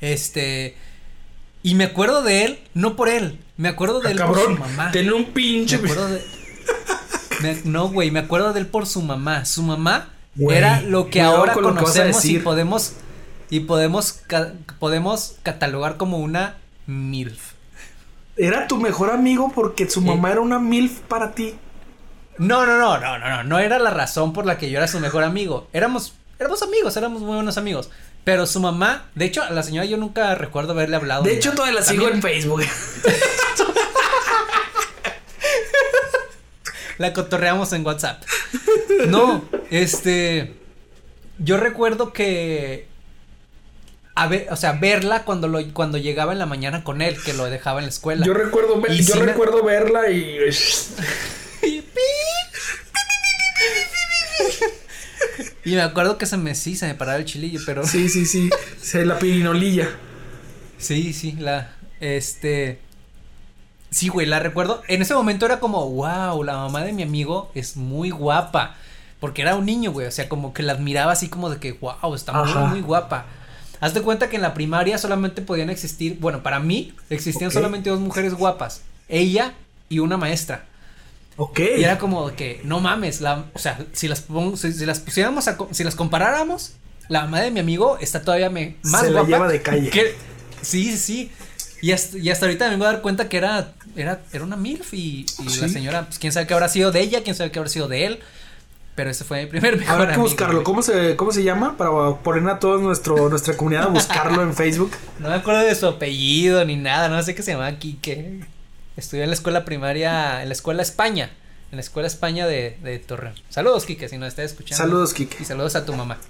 [0.00, 0.76] Este.
[1.62, 4.92] Y me acuerdo de él, no por él, me acuerdo de él por su mamá.
[4.92, 5.78] Tener un pinche.
[5.78, 6.22] Me acuerdo de.
[7.42, 9.44] Me- no, güey, me acuerdo de él por su mamá.
[9.44, 12.92] Su mamá Güey, era lo que ahora con que conocemos y podemos.
[13.50, 16.56] Y podemos, ca- podemos catalogar como una
[16.86, 17.52] MILF.
[18.36, 21.54] Era tu mejor amigo porque su mamá era una MILF para ti.
[22.38, 24.88] No, no, no, no, no, no, no era la razón por la que yo era
[24.88, 25.68] su mejor amigo.
[25.72, 27.90] Éramos, éramos amigos, éramos muy buenos amigos.
[28.24, 31.22] Pero su mamá, de hecho, a la señora yo nunca recuerdo haberle hablado.
[31.22, 32.62] De hecho, todavía la sigo en Facebook.
[36.98, 38.22] La cotorreamos en WhatsApp.
[39.08, 40.54] No, este.
[41.38, 42.86] Yo recuerdo que.
[44.16, 47.32] A ver, o sea, verla cuando lo, cuando llegaba en la mañana con él, que
[47.34, 48.24] lo dejaba en la escuela.
[48.24, 50.38] Yo recuerdo, ver- Y yo me- recuerdo verla y.
[55.64, 57.86] Y me acuerdo que se me sí, se me paraba el chilillo, pero.
[57.86, 58.50] Sí, sí, sí.
[58.80, 59.88] Se la pirinolilla.
[60.78, 61.72] Sí, sí, la.
[62.00, 62.80] Este.
[63.94, 64.82] Sí, güey, la recuerdo.
[64.88, 68.74] En ese momento era como, wow, la mamá de mi amigo es muy guapa.
[69.20, 70.06] Porque era un niño, güey.
[70.08, 73.26] O sea, como que la admiraba así como de que, wow, está muy, muy guapa.
[73.80, 77.88] Haz de cuenta que en la primaria solamente podían existir, bueno, para mí existían solamente
[77.90, 78.82] dos mujeres guapas.
[79.08, 79.54] Ella
[79.88, 80.64] y una maestra.
[81.36, 81.60] Ok.
[81.78, 84.24] Y era como de que, no mames, la, o sea, si las,
[84.56, 86.72] si, si las pusiéramos a, si las comparáramos,
[87.08, 89.28] la mamá de mi amigo está todavía me, más Se la guapa.
[89.28, 89.90] lleva de calle.
[89.90, 90.14] que-
[90.62, 91.32] sí, sí, sí.
[91.84, 94.56] Y hasta, y hasta ahorita me voy a dar cuenta que era, era, era una
[94.56, 97.50] MILF y, y la señora, pues quién sabe qué habrá sido de ella, quién sabe
[97.50, 98.20] qué habrá sido de él.
[98.94, 100.54] Pero ese fue mi primer mejor Habrá que amigo, buscarlo.
[100.54, 100.64] güey.
[100.64, 101.76] ¿Cómo se, ¿Cómo se llama?
[101.76, 101.90] Para
[102.22, 104.92] poner a toda nuestra comunidad a buscarlo en Facebook.
[105.18, 108.40] No me acuerdo de su apellido ni nada, no sé qué se llamaba Quique.
[108.96, 111.30] Estudió en la escuela primaria, en la escuela España,
[111.70, 113.34] en la escuela España de, de Torreón.
[113.50, 114.82] Saludos, Quique, si nos estás escuchando.
[114.82, 115.36] Saludos, Kike.
[115.42, 116.16] Y saludos a tu mamá.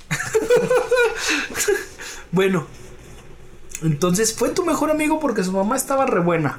[2.33, 2.67] Bueno.
[3.83, 6.59] Entonces fue tu mejor amigo porque su mamá estaba re buena.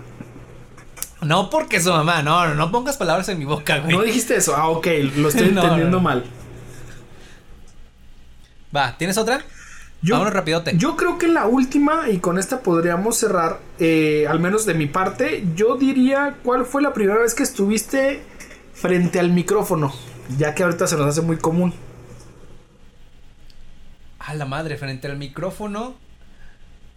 [1.22, 3.96] No porque su mamá, no, no, no pongas palabras en mi boca, güey.
[3.96, 4.56] No dijiste eso.
[4.56, 4.88] Ah, ok.
[5.18, 6.26] Lo estoy No, entendiendo no, mal.
[8.76, 9.42] Va, ¿tienes otra?
[10.02, 10.78] Yo, Vámonos rapidote.
[10.78, 14.86] Yo creo que la última, y con esta podríamos cerrar, eh, al menos de mi
[14.86, 18.22] parte, yo diría cuál fue la primera vez que estuviste
[18.74, 19.94] frente al micrófono,
[20.38, 21.74] ya que ahorita se nos hace muy común.
[24.20, 25.96] A la madre, frente al micrófono.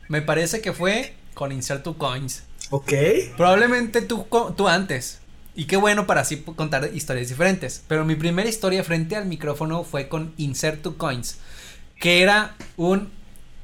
[0.09, 2.43] Me parece que fue con Insert to Coins.
[2.71, 2.93] Ok.
[3.37, 5.21] Probablemente tú, tú antes.
[5.55, 7.83] Y qué bueno para así contar historias diferentes.
[7.89, 11.39] Pero mi primera historia frente al micrófono fue con Insert to Coins.
[12.01, 13.11] Que era un,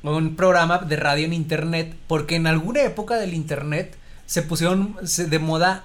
[0.03, 1.95] un programa de radio en internet.
[2.07, 5.85] Porque en alguna época del internet se pusieron de moda.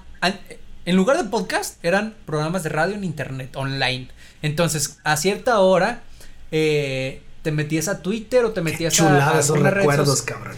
[0.84, 4.08] En lugar de podcast, eran programas de radio en internet, online.
[4.42, 6.02] Entonces, a cierta hora,
[6.50, 10.54] eh, te metías a Twitter o te metías a Chulada esos alguna red recuerdos, cabrón.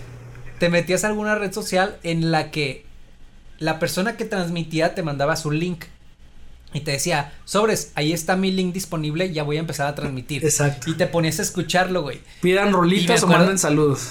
[0.58, 2.84] te metías a alguna red social en la que
[3.58, 5.84] la persona que transmitía te mandaba su link
[6.74, 10.42] y te decía, sobres, ahí está mi link disponible, ya voy a empezar a transmitir.
[10.44, 10.90] Exacto.
[10.90, 12.20] Y te ponías a escucharlo, güey.
[12.40, 14.08] Pidan rolitas o manden saludos.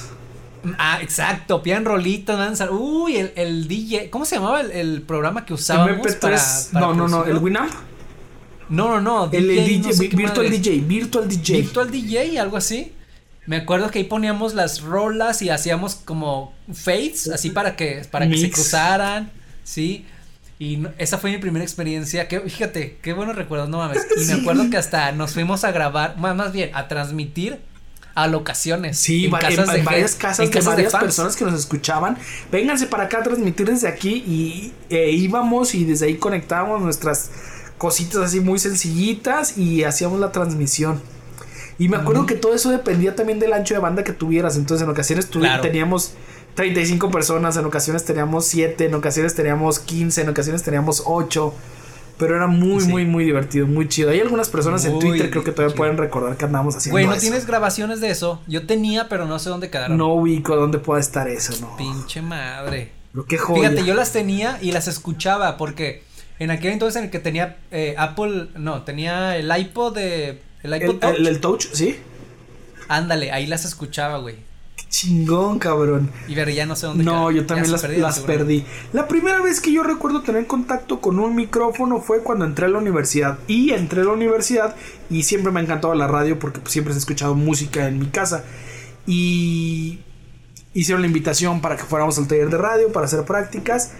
[0.77, 5.01] Ah, exacto, pidan rolitas, mandan sal- Uy, el, el DJ, ¿cómo se llamaba el, el
[5.01, 6.19] programa que usábamos MP3.
[6.19, 6.37] para,
[6.71, 7.25] para no, no, no.
[7.25, 7.37] El?
[7.39, 7.73] Winamp.
[8.71, 9.31] No, no, no.
[9.31, 9.79] El, el DJ.
[9.79, 10.49] no sé qué Virtual.
[10.49, 10.79] DJ.
[10.81, 11.61] Virtual DJ.
[11.61, 12.93] Virtual DJ, algo así.
[13.45, 18.29] Me acuerdo que ahí poníamos las rolas y hacíamos como fades, así para que, para
[18.29, 19.31] que se cruzaran,
[19.63, 20.05] sí.
[20.59, 22.27] Y esa fue mi primera experiencia.
[22.27, 24.05] Que, fíjate, qué buenos recuerdos, no mames.
[24.21, 27.59] Y me acuerdo que hasta nos fuimos a grabar, más, más bien, a transmitir
[28.13, 28.99] a locaciones.
[28.99, 31.59] Sí, en va- en, casas de en varias casas en de varias personas que nos
[31.59, 32.17] escuchaban.
[32.51, 37.31] Vénganse para acá a transmitir desde aquí y eh, íbamos y desde ahí conectábamos nuestras
[37.81, 41.01] cositas así muy sencillitas y hacíamos la transmisión.
[41.79, 44.55] Y me acuerdo que todo eso dependía también del ancho de banda que tuvieras.
[44.55, 45.63] Entonces en ocasiones Claro.
[45.63, 46.11] teníamos
[46.53, 51.55] 35 personas, en ocasiones teníamos 7, en ocasiones teníamos 15, en ocasiones teníamos 8.
[52.19, 52.87] Pero era muy, Sí.
[52.87, 54.11] muy, muy divertido, muy chido.
[54.11, 55.77] Hay algunas personas en Twitter creo que todavía chido.
[55.77, 57.21] pueden recordar que andamos haciendo Güey, ¿no eso.
[57.21, 58.41] tienes grabaciones de eso?
[58.45, 59.97] Yo tenía, pero no sé dónde quedaron.
[59.97, 61.75] No ubico dónde pueda estar eso, no.
[61.77, 62.91] Pinche madre.
[63.11, 63.69] Pero qué joya.
[63.71, 66.03] Fíjate, yo las tenía y las escuchaba porque
[66.43, 70.75] en aquel entonces en el que tenía eh, Apple, no, tenía el iPod de el
[70.75, 71.15] iPod el, Touch.
[71.19, 71.95] el- el touch, ¿sí?
[72.87, 74.35] Ándale, ahí las escuchaba, güey.
[74.75, 76.09] Qué chingón, cabrón.
[76.27, 78.65] Y ver, ya no sé dónde No, yo también se las, las perdí.
[78.93, 82.69] La primera vez que yo recuerdo tener contacto con un micrófono fue cuando entré a
[82.69, 83.37] la universidad.
[83.47, 84.75] Y entré a la universidad
[85.09, 88.07] y siempre me ha encantado la radio porque pues, siempre he escuchado música en mi
[88.07, 88.43] casa.
[89.05, 89.99] Y
[90.73, 93.91] hicieron la invitación para que fuéramos al taller de radio para hacer prácticas.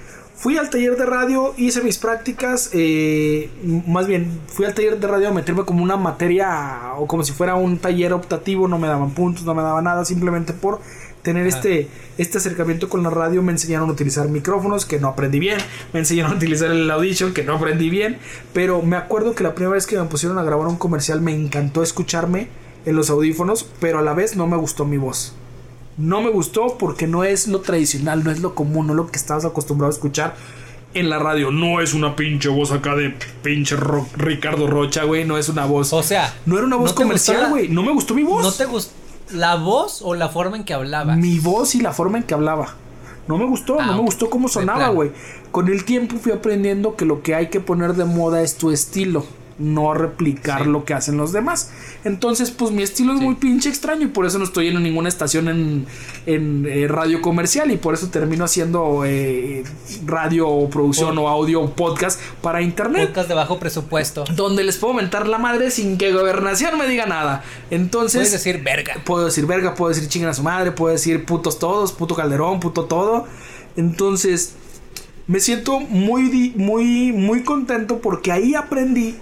[0.41, 3.51] Fui al taller de radio, hice mis prácticas, eh,
[3.85, 7.31] más bien fui al taller de radio a meterme como una materia o como si
[7.31, 10.81] fuera un taller optativo, no me daban puntos, no me daban nada, simplemente por
[11.21, 15.37] tener este, este acercamiento con la radio, me enseñaron a utilizar micrófonos que no aprendí
[15.37, 15.59] bien,
[15.93, 18.17] me enseñaron a utilizar el Audition que no aprendí bien,
[18.51, 21.35] pero me acuerdo que la primera vez que me pusieron a grabar un comercial me
[21.35, 22.47] encantó escucharme
[22.87, 25.35] en los audífonos, pero a la vez no me gustó mi voz.
[26.01, 29.07] No me gustó porque no es lo tradicional, no es lo común, no es lo
[29.07, 30.35] que estabas acostumbrado a escuchar
[30.93, 31.51] en la radio.
[31.51, 33.75] No es una pinche voz acá de pinche
[34.15, 35.25] Ricardo Rocha, güey.
[35.25, 35.93] No es una voz.
[35.93, 37.67] O sea, no era una voz comercial, güey.
[37.67, 38.43] No me gustó mi voz.
[38.43, 38.93] ¿No te gustó
[39.31, 41.15] la voz o la forma en que hablaba?
[41.15, 42.75] Mi voz y la forma en que hablaba.
[43.27, 45.11] No me gustó, no ah, me gustó cómo sonaba, güey.
[45.51, 48.71] Con el tiempo fui aprendiendo que lo que hay que poner de moda es tu
[48.71, 49.23] estilo
[49.57, 51.71] no replicar lo que hacen los demás.
[52.03, 55.09] Entonces, pues mi estilo es muy pinche extraño y por eso no estoy en ninguna
[55.09, 55.85] estación en,
[56.25, 59.63] en eh, radio comercial y por eso termino haciendo eh,
[60.05, 63.09] radio o producción o audio o podcast para internet.
[63.09, 64.23] Podcast de bajo presupuesto.
[64.35, 67.43] Donde les puedo mentar la madre sin que gobernación me diga nada.
[67.69, 68.21] Entonces...
[68.21, 68.95] Puedes decir verga.
[69.05, 72.59] Puedo decir verga, puedo decir chingan a su madre, puedo decir putos todos, puto calderón,
[72.59, 73.27] puto todo.
[73.75, 74.55] Entonces...
[75.27, 79.15] Me siento muy, muy, muy contento porque ahí aprendí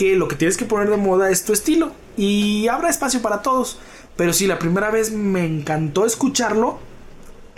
[0.00, 3.42] que lo que tienes que poner de moda es tu estilo y habrá espacio para
[3.42, 3.78] todos.
[4.16, 6.78] Pero si la primera vez me encantó escucharlo,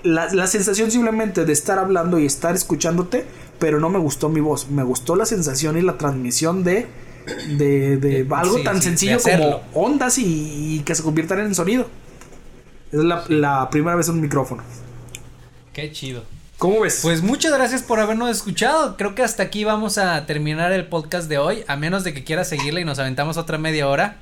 [0.03, 3.27] la, sensación simplemente de estar hablando y estar escuchándote,
[3.61, 6.89] pero no me gustó mi voz, me gustó la sensación y la transmisión de,
[7.57, 11.87] de, algo tan sencillo como ondas y, que se conviertan en sonido.
[12.91, 14.65] Es la, la primera vez en un micrófono.
[15.73, 16.25] Qué chido.
[16.63, 17.01] ¿Cómo ves?
[17.03, 18.97] Pues muchas gracias por habernos escuchado.
[18.97, 22.23] Creo que hasta aquí vamos a terminar el podcast de hoy, a menos de que
[22.23, 24.19] quieras seguirle y nos aventamos otra media hora.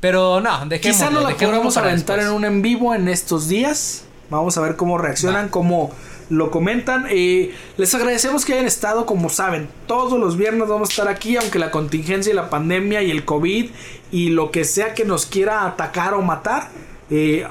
[0.00, 0.78] Pero no, dejémoslo.
[0.80, 4.04] Quizá no la podamos aventar en un en vivo en estos días.
[4.30, 5.92] Vamos a ver cómo reaccionan, cómo
[6.30, 7.04] lo comentan.
[7.10, 11.36] Eh, les agradecemos que hayan estado, como saben, todos los viernes vamos a estar aquí,
[11.36, 13.70] aunque la contingencia y la pandemia y el COVID
[14.10, 16.70] y lo que sea que nos quiera atacar o matar.
[17.10, 17.46] Eh,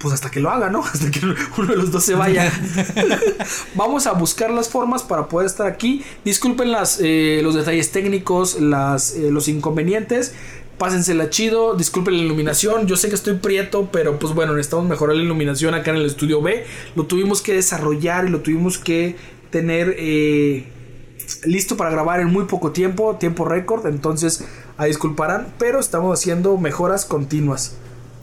[0.00, 0.82] pues hasta que lo haga, ¿no?
[0.84, 2.50] Hasta que uno de los dos se vaya.
[3.74, 6.02] Vamos a buscar las formas para poder estar aquí.
[6.24, 10.34] Disculpen las, eh, los detalles técnicos, las, eh, los inconvenientes.
[10.78, 12.86] Pásensela chido, disculpen la iluminación.
[12.86, 16.06] Yo sé que estoy prieto, pero pues bueno, necesitamos mejorar la iluminación acá en el
[16.06, 16.64] estudio B.
[16.96, 19.16] Lo tuvimos que desarrollar y lo tuvimos que
[19.50, 20.72] tener eh,
[21.44, 23.86] listo para grabar en muy poco tiempo, tiempo récord.
[23.86, 24.46] Entonces,
[24.78, 27.76] a disculparán, pero estamos haciendo mejoras continuas.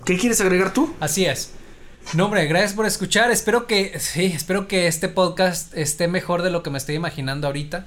[0.05, 0.91] ¿Qué quieres agregar tú?
[0.99, 1.51] Así es.
[2.13, 3.31] No, hombre, gracias por escuchar.
[3.31, 7.47] Espero que, sí, espero que este podcast esté mejor de lo que me estoy imaginando
[7.47, 7.85] ahorita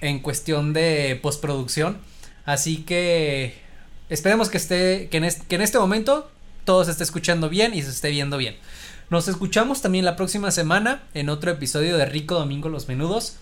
[0.00, 1.98] en cuestión de postproducción.
[2.46, 3.60] Así que
[4.08, 6.30] esperemos que esté, que en, este, momento
[6.64, 8.56] todo se esté escuchando bien y se esté viendo bien.
[9.10, 13.36] Nos escuchamos también la próxima semana en otro episodio de Rico Domingo Los Menudos.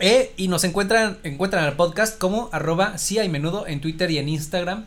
[0.00, 4.28] Eh, y nos encuentran, encuentran el podcast como arroba hay menudo en Twitter y en
[4.28, 4.86] Instagram.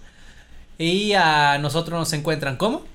[0.78, 2.95] Y a nosotros nos encuentran como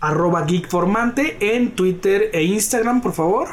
[0.00, 3.48] arroba geekformante en Twitter e Instagram, por favor.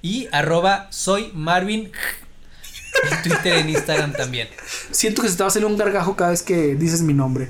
[0.00, 1.90] Y arroba soy Marvin
[3.10, 4.48] en Twitter e Instagram también.
[4.90, 7.48] Siento que se te va a un gargajo cada vez que dices mi nombre.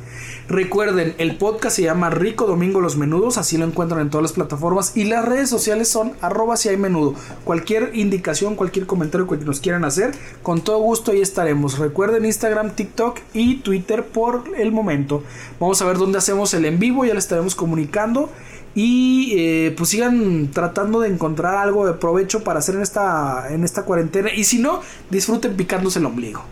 [0.48, 4.32] Recuerden, el podcast se llama Rico Domingo Los Menudos, así lo encuentran en todas las
[4.32, 7.14] plataformas y las redes sociales son arroba si hay menudo.
[7.44, 11.78] Cualquier indicación, cualquier comentario que nos quieran hacer, con todo gusto ahí estaremos.
[11.78, 15.22] Recuerden Instagram, TikTok y Twitter por el momento.
[15.60, 18.30] Vamos a ver dónde hacemos el en vivo, ya le estaremos comunicando.
[18.74, 23.64] Y eh, pues sigan tratando de encontrar algo de provecho para hacer en esta, en
[23.64, 24.32] esta cuarentena.
[24.32, 24.80] Y si no,
[25.10, 26.42] disfruten picándose el ombligo.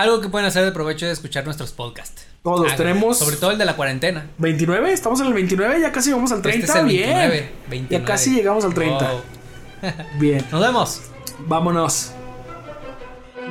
[0.00, 2.26] Algo que pueden hacer de provecho es escuchar nuestros podcasts.
[2.42, 3.18] Todos tenemos.
[3.18, 4.30] Sobre todo el de la cuarentena.
[4.38, 6.66] 29, estamos en el 29, ya casi llegamos al 30.
[6.66, 7.86] Este Bien.
[7.90, 9.10] Ya casi llegamos al 30.
[10.18, 10.42] Bien.
[10.50, 11.02] Nos vemos.
[11.40, 12.12] Vámonos.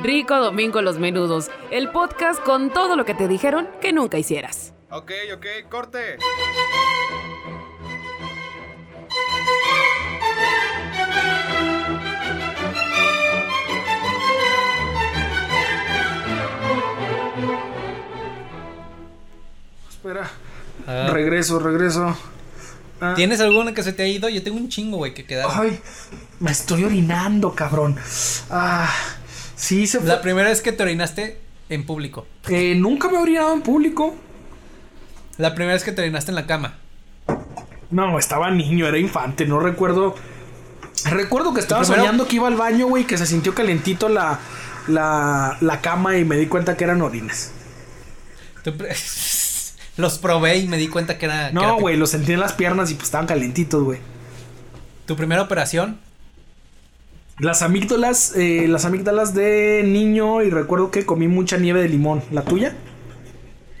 [0.02, 4.72] Rico Domingo Los Menudos, el podcast con todo lo que te dijeron que nunca hicieras.
[4.90, 6.18] Ok, ok, corte.
[20.00, 20.30] Espera.
[21.12, 22.16] Regreso, regreso.
[23.02, 23.12] Ah.
[23.14, 24.30] ¿Tienes alguna que se te ha ido?
[24.30, 25.52] Yo tengo un chingo, güey, que quedaron.
[25.54, 25.78] Ay,
[26.38, 27.96] me estoy orinando, cabrón.
[28.48, 28.90] Ah,
[29.56, 30.08] sí, se fue.
[30.08, 31.38] La primera vez que te orinaste
[31.68, 32.26] en público.
[32.48, 34.14] Eh, nunca me he orinado en público.
[35.36, 36.78] La primera vez que te orinaste en la cama.
[37.90, 40.14] No, estaba niño, era infante, no recuerdo.
[41.10, 44.38] Recuerdo que estaba soñando que iba al baño, güey, que se sintió calentito la,
[44.88, 47.52] la, la cama y me di cuenta que eran orines.
[50.00, 51.50] Los probé y me di cuenta que era.
[51.52, 53.98] No, güey, los sentí en las piernas y pues estaban calentitos, güey.
[55.06, 55.98] ¿Tu primera operación?
[57.38, 62.22] Las amígdalas, eh, las amígdalas de niño y recuerdo que comí mucha nieve de limón.
[62.30, 62.74] ¿La tuya?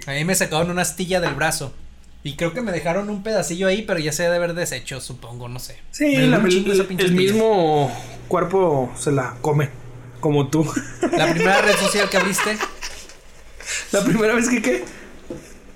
[0.06, 1.74] A mí me sacaron una astilla del brazo.
[2.22, 5.48] Y creo que me dejaron un pedacillo ahí, pero ya se debe haber deshecho, supongo,
[5.48, 5.78] no sé.
[5.90, 7.90] Sí, la- el, pinche el mismo
[8.28, 9.70] cuerpo se la come,
[10.20, 10.70] como tú.
[11.16, 12.58] La primera red social que abriste.
[13.92, 14.84] la primera vez que qué?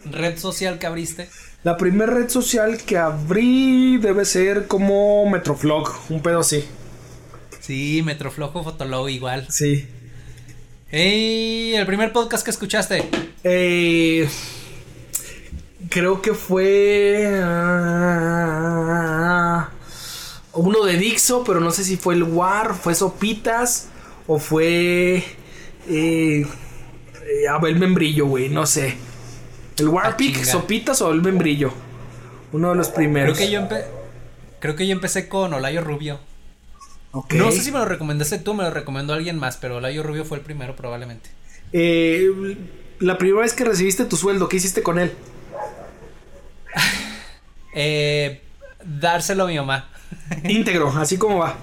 [0.04, 1.28] Red social que abriste.
[1.62, 6.64] La primera red social que abrí debe ser como Metroflog, un pedo así.
[7.60, 9.46] Sí, Metroflojo, Fotolog igual.
[9.48, 9.88] Sí.
[10.90, 11.74] ¡Ey!
[11.74, 13.08] El primer podcast que escuchaste.
[13.42, 14.28] Eh,
[15.88, 18.50] creo que fue ah,
[20.52, 23.88] uno de Dixo, pero no sé si fue el War, fue Sopitas
[24.26, 25.24] o fue
[25.88, 26.46] eh,
[27.26, 28.96] eh, Abel Membrillo, güey, no sé.
[29.78, 30.44] El Ah, Warpic, chinga.
[30.52, 31.72] Sopitas o Abel Membrillo.
[32.52, 33.38] Uno de los Creo primeros.
[33.38, 33.84] que yo empe-
[34.60, 36.18] Creo que yo empecé con Olayo Rubio.
[37.30, 40.24] No sé si me lo recomendaste tú, me lo recomendó alguien más, pero Olayo Rubio
[40.24, 41.30] fue el primero probablemente.
[41.72, 42.56] Eh,
[43.00, 45.12] la primera vez que recibiste tu sueldo, ¿qué hiciste con él?
[47.76, 48.40] Eh,
[48.84, 49.88] dárselo a mi mamá.
[50.44, 51.56] Íntegro, así como va.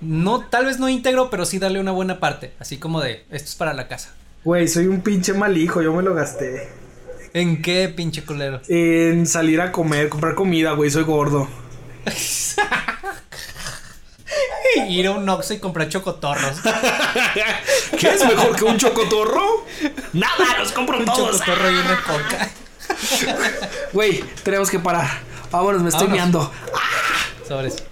[0.00, 2.52] No, tal vez no íntegro, pero sí darle una buena parte.
[2.58, 4.12] Así como de, esto es para la casa.
[4.44, 6.68] Güey, soy un pinche mal hijo, yo me lo gasté.
[7.34, 8.60] ¿En qué, pinche culero?
[8.68, 11.48] En salir a comer, comprar comida, güey, soy gordo.
[14.88, 16.60] Ir a un Oxxo y comprar chocotorros.
[17.98, 19.66] ¿Qué es mejor que un chocotorro?
[20.12, 21.40] Nada, los compro un todos.
[21.40, 22.50] chocotorro y una coca.
[23.92, 25.10] Güey, tenemos que parar.
[25.50, 26.32] Vámonos, me estoy Vámonos.
[26.32, 26.52] meando.
[27.48, 27.82] Sobres.